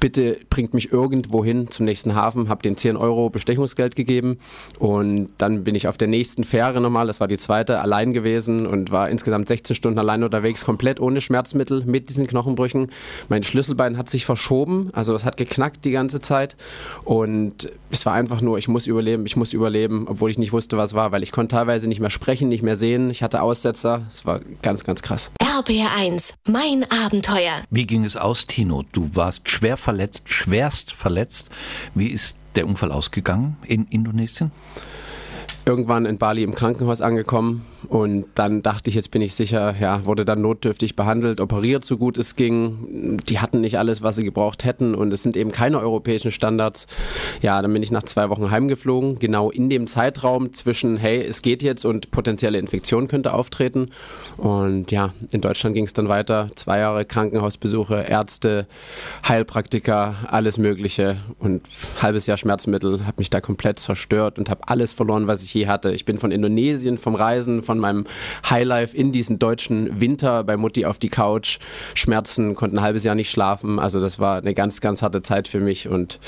bitte 0.00 0.38
bringt 0.50 0.74
mich 0.74 0.92
irgendwo 0.92 1.44
hin 1.44 1.70
zum 1.70 1.84
nächsten 1.84 2.14
Hafen, 2.14 2.48
habe 2.48 2.62
den 2.62 2.76
10 2.76 2.96
Euro 2.96 3.30
Bestechungsgeld 3.30 3.96
gegeben 3.96 4.38
und 4.78 5.28
dann 5.38 5.64
bin 5.64 5.74
ich 5.74 5.88
auf 5.88 5.98
der 5.98 6.08
nächsten 6.08 6.44
Fähre 6.44 6.80
nochmal, 6.80 7.06
das 7.06 7.20
war 7.20 7.28
die 7.28 7.36
zweite, 7.36 7.80
allein 7.80 8.12
gewesen 8.12 8.66
und 8.66 8.90
war 8.90 9.08
insgesamt 9.10 9.48
16 9.48 9.76
Stunden 9.76 9.98
allein 9.98 10.22
unterwegs, 10.22 10.64
komplett 10.64 11.00
ohne 11.00 11.20
Schmerzmittel, 11.20 11.84
mit 11.84 12.08
diesen 12.08 12.26
Knochenbrüchen. 12.26 12.90
Mein 13.28 13.42
Schlüsselbein 13.42 13.96
hat 13.96 14.10
sich 14.10 14.26
verschoben, 14.26 14.90
also 14.92 15.14
es 15.14 15.24
hat 15.24 15.36
geknackt 15.36 15.84
die 15.84 15.90
ganze 15.90 16.20
Zeit 16.20 16.56
und 17.04 17.70
es 17.90 18.04
war 18.06 18.14
einfach 18.14 18.40
nur, 18.40 18.58
ich 18.58 18.68
muss 18.68 18.86
überleben, 18.86 19.26
ich 19.26 19.36
muss 19.36 19.52
überleben, 19.52 20.06
obwohl 20.08 20.30
ich 20.30 20.38
nicht 20.38 20.52
wusste, 20.52 20.76
was 20.76 20.94
war, 20.94 21.12
weil 21.12 21.22
ich 21.22 21.32
konnte 21.32 21.56
teilweise 21.56 21.88
nicht 21.88 22.00
mehr 22.00 22.10
sprechen, 22.10 22.48
nicht 22.48 22.62
mehr 22.62 22.76
sehen, 22.76 23.10
ich 23.10 23.22
hatte 23.22 23.42
Aussetzer, 23.42 24.02
es 24.08 24.26
war 24.26 24.40
ganz, 24.62 24.84
ganz 24.84 25.02
krass. 25.02 25.32
RBR1, 25.58 26.34
mein 26.46 26.86
Abenteuer. 26.88 27.62
Wie 27.68 27.84
ging 27.84 28.04
es 28.04 28.16
aus, 28.16 28.46
Tino? 28.46 28.84
Du 28.92 29.10
warst 29.14 29.48
schwer 29.50 29.76
verletzt, 29.76 30.22
schwerst 30.26 30.92
verletzt. 30.92 31.50
Wie 31.96 32.06
ist 32.06 32.36
der 32.54 32.68
Unfall 32.68 32.92
ausgegangen 32.92 33.56
in 33.66 33.84
Indonesien? 33.86 34.52
Irgendwann 35.64 36.06
in 36.06 36.16
Bali 36.16 36.44
im 36.44 36.54
Krankenhaus 36.54 37.00
angekommen, 37.00 37.66
und 37.88 38.26
dann 38.34 38.62
dachte 38.62 38.90
ich, 38.90 38.96
jetzt 38.96 39.10
bin 39.10 39.22
ich 39.22 39.34
sicher, 39.34 39.74
ja, 39.80 40.04
wurde 40.04 40.26
dann 40.26 40.42
notdürftig 40.42 40.94
behandelt, 40.94 41.40
operiert, 41.40 41.86
so 41.86 41.96
gut 41.96 42.18
es 42.18 42.36
ging. 42.36 43.16
Die 43.28 43.38
hatten 43.38 43.62
nicht 43.62 43.78
alles, 43.78 44.02
was 44.02 44.16
sie 44.16 44.24
gebraucht 44.24 44.64
hätten 44.64 44.94
und 44.94 45.10
es 45.10 45.22
sind 45.22 45.38
eben 45.38 45.52
keine 45.52 45.80
europäischen 45.80 46.30
Standards. 46.30 46.86
Ja, 47.40 47.62
dann 47.62 47.72
bin 47.72 47.82
ich 47.82 47.90
nach 47.90 48.02
zwei 48.02 48.28
Wochen 48.28 48.50
heimgeflogen, 48.50 49.18
genau 49.18 49.50
in 49.50 49.70
dem 49.70 49.86
Zeitraum 49.86 50.52
zwischen, 50.52 50.98
hey, 50.98 51.24
es 51.24 51.40
geht 51.40 51.62
jetzt 51.62 51.86
und 51.86 52.10
potenzielle 52.10 52.58
Infektion 52.58 53.08
könnte 53.08 53.32
auftreten. 53.32 53.86
Und 54.36 54.90
ja, 54.90 55.14
in 55.30 55.40
Deutschland 55.40 55.74
ging 55.74 55.86
es 55.86 55.94
dann 55.94 56.10
weiter. 56.10 56.50
Zwei 56.56 56.80
Jahre 56.80 57.06
Krankenhausbesuche, 57.06 58.02
Ärzte, 58.02 58.66
Heilpraktiker, 59.26 60.14
alles 60.26 60.58
Mögliche 60.58 61.16
und 61.38 61.62
halbes 62.02 62.26
Jahr 62.26 62.36
Schmerzmittel, 62.36 63.06
habe 63.06 63.14
mich 63.16 63.30
da 63.30 63.40
komplett 63.40 63.78
zerstört 63.78 64.38
und 64.38 64.50
habe 64.50 64.68
alles 64.68 64.92
verloren, 64.92 65.26
was 65.26 65.42
ich 65.42 65.54
je 65.54 65.68
hatte. 65.68 65.92
Ich 65.92 66.04
bin 66.04 66.18
von 66.18 66.32
Indonesien, 66.32 66.98
vom 66.98 67.14
Reisen, 67.14 67.62
von 67.62 67.77
meinem 67.78 68.04
Highlife 68.48 68.96
in 68.96 69.12
diesen 69.12 69.38
deutschen 69.38 70.00
Winter 70.00 70.44
bei 70.44 70.56
Mutti 70.56 70.84
auf 70.84 70.98
die 70.98 71.08
Couch. 71.08 71.58
Schmerzen, 71.94 72.54
konnte 72.54 72.76
ein 72.76 72.82
halbes 72.82 73.04
Jahr 73.04 73.14
nicht 73.14 73.30
schlafen. 73.30 73.78
Also 73.78 74.00
das 74.00 74.18
war 74.18 74.38
eine 74.38 74.54
ganz, 74.54 74.80
ganz 74.80 75.02
harte 75.02 75.22
Zeit 75.22 75.48
für 75.48 75.60
mich 75.60 75.88
und 75.88 76.18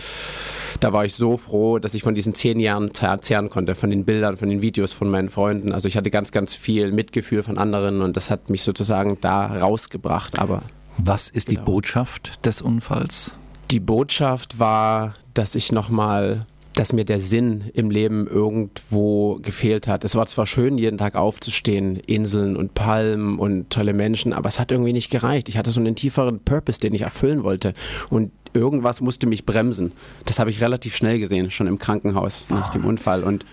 da 0.78 0.92
war 0.92 1.04
ich 1.04 1.14
so 1.14 1.36
froh, 1.36 1.78
dass 1.78 1.94
ich 1.94 2.02
von 2.02 2.14
diesen 2.14 2.34
zehn 2.34 2.60
Jahren 2.60 2.92
zehren 2.94 3.50
konnte, 3.50 3.74
von 3.74 3.90
den 3.90 4.04
Bildern, 4.04 4.36
von 4.36 4.48
den 4.48 4.62
Videos 4.62 4.92
von 4.92 5.10
meinen 5.10 5.30
Freunden. 5.30 5.72
Also 5.72 5.88
ich 5.88 5.96
hatte 5.96 6.10
ganz, 6.10 6.32
ganz 6.32 6.54
viel 6.54 6.92
Mitgefühl 6.92 7.42
von 7.42 7.58
anderen 7.58 8.02
und 8.02 8.16
das 8.16 8.30
hat 8.30 8.50
mich 8.50 8.62
sozusagen 8.62 9.18
da 9.20 9.46
rausgebracht. 9.46 10.38
Aber 10.38 10.62
was 10.98 11.28
ist 11.28 11.48
genau. 11.48 11.60
die 11.60 11.64
Botschaft 11.64 12.44
des 12.46 12.62
Unfalls? 12.62 13.32
Die 13.70 13.80
Botschaft 13.80 14.58
war, 14.58 15.14
dass 15.34 15.54
ich 15.54 15.72
nochmal 15.72 16.46
dass 16.74 16.92
mir 16.92 17.04
der 17.04 17.18
Sinn 17.18 17.64
im 17.74 17.90
Leben 17.90 18.26
irgendwo 18.26 19.38
gefehlt 19.42 19.88
hat. 19.88 20.04
Es 20.04 20.14
war 20.14 20.26
zwar 20.26 20.46
schön, 20.46 20.78
jeden 20.78 20.98
Tag 20.98 21.16
aufzustehen, 21.16 21.96
Inseln 21.96 22.56
und 22.56 22.74
Palmen 22.74 23.38
und 23.38 23.70
tolle 23.70 23.92
Menschen, 23.92 24.32
aber 24.32 24.48
es 24.48 24.58
hat 24.58 24.70
irgendwie 24.70 24.92
nicht 24.92 25.10
gereicht. 25.10 25.48
Ich 25.48 25.58
hatte 25.58 25.72
so 25.72 25.80
einen 25.80 25.96
tieferen 25.96 26.40
Purpose, 26.40 26.80
den 26.80 26.94
ich 26.94 27.02
erfüllen 27.02 27.42
wollte. 27.42 27.74
Und 28.08 28.30
irgendwas 28.52 29.00
musste 29.00 29.26
mich 29.26 29.46
bremsen. 29.46 29.92
Das 30.24 30.38
habe 30.38 30.50
ich 30.50 30.60
relativ 30.60 30.96
schnell 30.96 31.18
gesehen, 31.18 31.50
schon 31.50 31.66
im 31.66 31.78
Krankenhaus 31.78 32.48
nach 32.50 32.70
dem 32.70 32.84
Unfall. 32.84 33.24
Und 33.24 33.44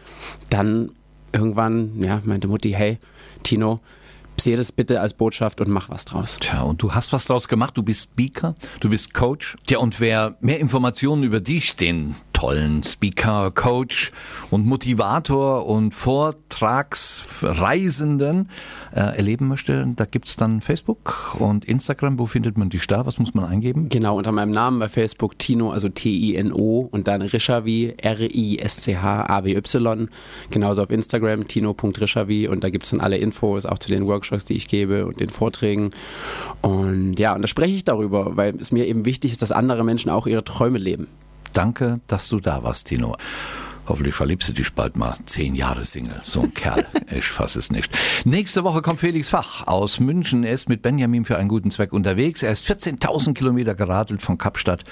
dann 0.49 0.91
irgendwann, 1.33 2.01
ja, 2.01 2.21
meinte 2.23 2.47
Mutti, 2.47 2.71
hey, 2.71 2.99
Tino, 3.43 3.79
sehe 4.39 4.57
das 4.57 4.71
bitte 4.71 5.01
als 5.01 5.13
Botschaft 5.13 5.61
und 5.61 5.69
mach 5.69 5.89
was 5.89 6.05
draus. 6.05 6.37
Tja, 6.39 6.61
und 6.61 6.81
du 6.81 6.93
hast 6.93 7.11
was 7.11 7.25
draus 7.25 7.47
gemacht. 7.47 7.75
Du 7.75 7.83
bist 7.83 8.11
Speaker, 8.11 8.55
du 8.79 8.89
bist 8.89 9.13
Coach. 9.13 9.57
Tja, 9.65 9.79
und 9.79 9.99
wer 9.99 10.37
mehr 10.41 10.59
Informationen 10.59 11.23
über 11.23 11.39
dich, 11.39 11.75
den 11.75 12.15
tollen 12.37 12.83
Speaker, 12.83 13.49
Coach 13.49 14.11
und 14.51 14.67
Motivator 14.67 15.65
und 15.65 15.95
Vortragsreisenden 15.95 18.49
äh, 18.95 18.99
erleben 18.99 19.47
möchte, 19.47 19.91
da 19.95 20.05
gibt 20.05 20.27
es 20.27 20.35
dann 20.35 20.61
Facebook 20.61 21.35
und 21.39 21.65
Instagram. 21.65 22.19
Wo 22.19 22.27
findet 22.27 22.55
man 22.55 22.69
dich 22.69 22.85
da? 22.85 23.07
Was 23.07 23.17
muss 23.17 23.33
man 23.33 23.45
eingeben? 23.45 23.89
Genau, 23.89 24.15
unter 24.15 24.31
meinem 24.31 24.51
Namen 24.51 24.77
bei 24.77 24.87
Facebook 24.87 25.39
Tino, 25.39 25.71
also 25.71 25.89
T-I-N-O 25.89 26.87
und 26.91 27.07
dann 27.07 27.23
Rishavi, 27.23 27.95
R-I-S-C-H-A-W-Y. 27.97 30.07
Genauso 30.51 30.83
auf 30.83 30.91
Instagram, 30.91 31.47
tino.rishavi 31.47 32.49
und 32.49 32.63
da 32.63 32.69
gibt 32.69 32.85
es 32.85 32.91
dann 32.91 32.99
alle 32.99 33.17
Infos, 33.17 33.65
auch 33.65 33.79
zu 33.79 33.89
den 33.89 34.05
Workshops, 34.05 34.45
die 34.45 34.53
ich 34.53 34.67
gebe 34.67 35.07
und 35.07 35.19
den 35.19 35.29
Vorträgen. 35.29 35.89
Und 36.61 37.15
ja, 37.17 37.33
und 37.33 37.41
da 37.41 37.47
spreche 37.47 37.75
ich 37.75 37.83
darüber, 37.83 38.37
weil 38.37 38.55
es 38.57 38.71
mir 38.71 38.85
eben 38.85 39.05
wichtig 39.05 39.31
ist, 39.31 39.41
dass 39.41 39.51
andere 39.51 39.83
Menschen 39.83 40.11
auch 40.11 40.27
ihre 40.27 40.43
Träume 40.43 40.77
leben. 40.77 41.07
Danke, 41.57 42.01
dass 42.05 42.29
du 42.29 42.39
da 42.39 42.61
warst, 42.61 42.85
Tino. 42.85 43.17
Hoffentlich 43.87 44.13
verliebst 44.13 44.47
du 44.47 44.53
dich 44.53 44.71
bald 44.73 44.95
mal. 44.95 45.15
Zehn 45.25 45.55
Jahre 45.55 45.83
Single. 45.83 46.19
So 46.21 46.41
ein 46.43 46.53
Kerl. 46.53 46.85
Ich 47.09 47.25
fasse 47.25 47.57
es 47.57 47.71
nicht. 47.71 47.91
Nächste 48.25 48.63
Woche 48.63 48.83
kommt 48.83 48.99
Felix 48.99 49.29
Fach 49.29 49.65
aus 49.65 49.99
München. 49.99 50.43
Er 50.43 50.51
ist 50.51 50.69
mit 50.69 50.83
Benjamin 50.83 51.25
für 51.25 51.37
einen 51.37 51.49
guten 51.49 51.71
Zweck 51.71 51.93
unterwegs. 51.93 52.43
Er 52.43 52.51
ist 52.51 52.69
14.000 52.69 53.33
Kilometer 53.33 53.73
geradelt 53.73 54.21
von 54.21 54.37
Kapstadt. 54.37 54.83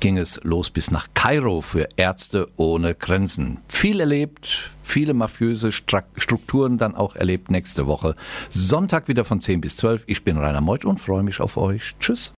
Ging 0.00 0.18
es 0.18 0.38
los 0.42 0.68
bis 0.68 0.90
nach 0.90 1.08
Kairo 1.14 1.62
für 1.62 1.88
Ärzte 1.96 2.48
ohne 2.56 2.94
Grenzen. 2.94 3.60
Viel 3.68 4.00
erlebt, 4.00 4.68
viele 4.82 5.14
mafiöse 5.14 5.72
Strukturen 5.72 6.76
dann 6.76 6.94
auch 6.94 7.16
erlebt 7.16 7.50
nächste 7.50 7.86
Woche. 7.86 8.14
Sonntag 8.50 9.08
wieder 9.08 9.24
von 9.24 9.40
10 9.40 9.62
bis 9.62 9.78
12. 9.78 10.04
Ich 10.06 10.22
bin 10.22 10.36
Rainer 10.36 10.60
Meutsch 10.60 10.84
und 10.84 11.00
freue 11.00 11.22
mich 11.22 11.40
auf 11.40 11.56
euch. 11.56 11.94
Tschüss. 11.98 12.34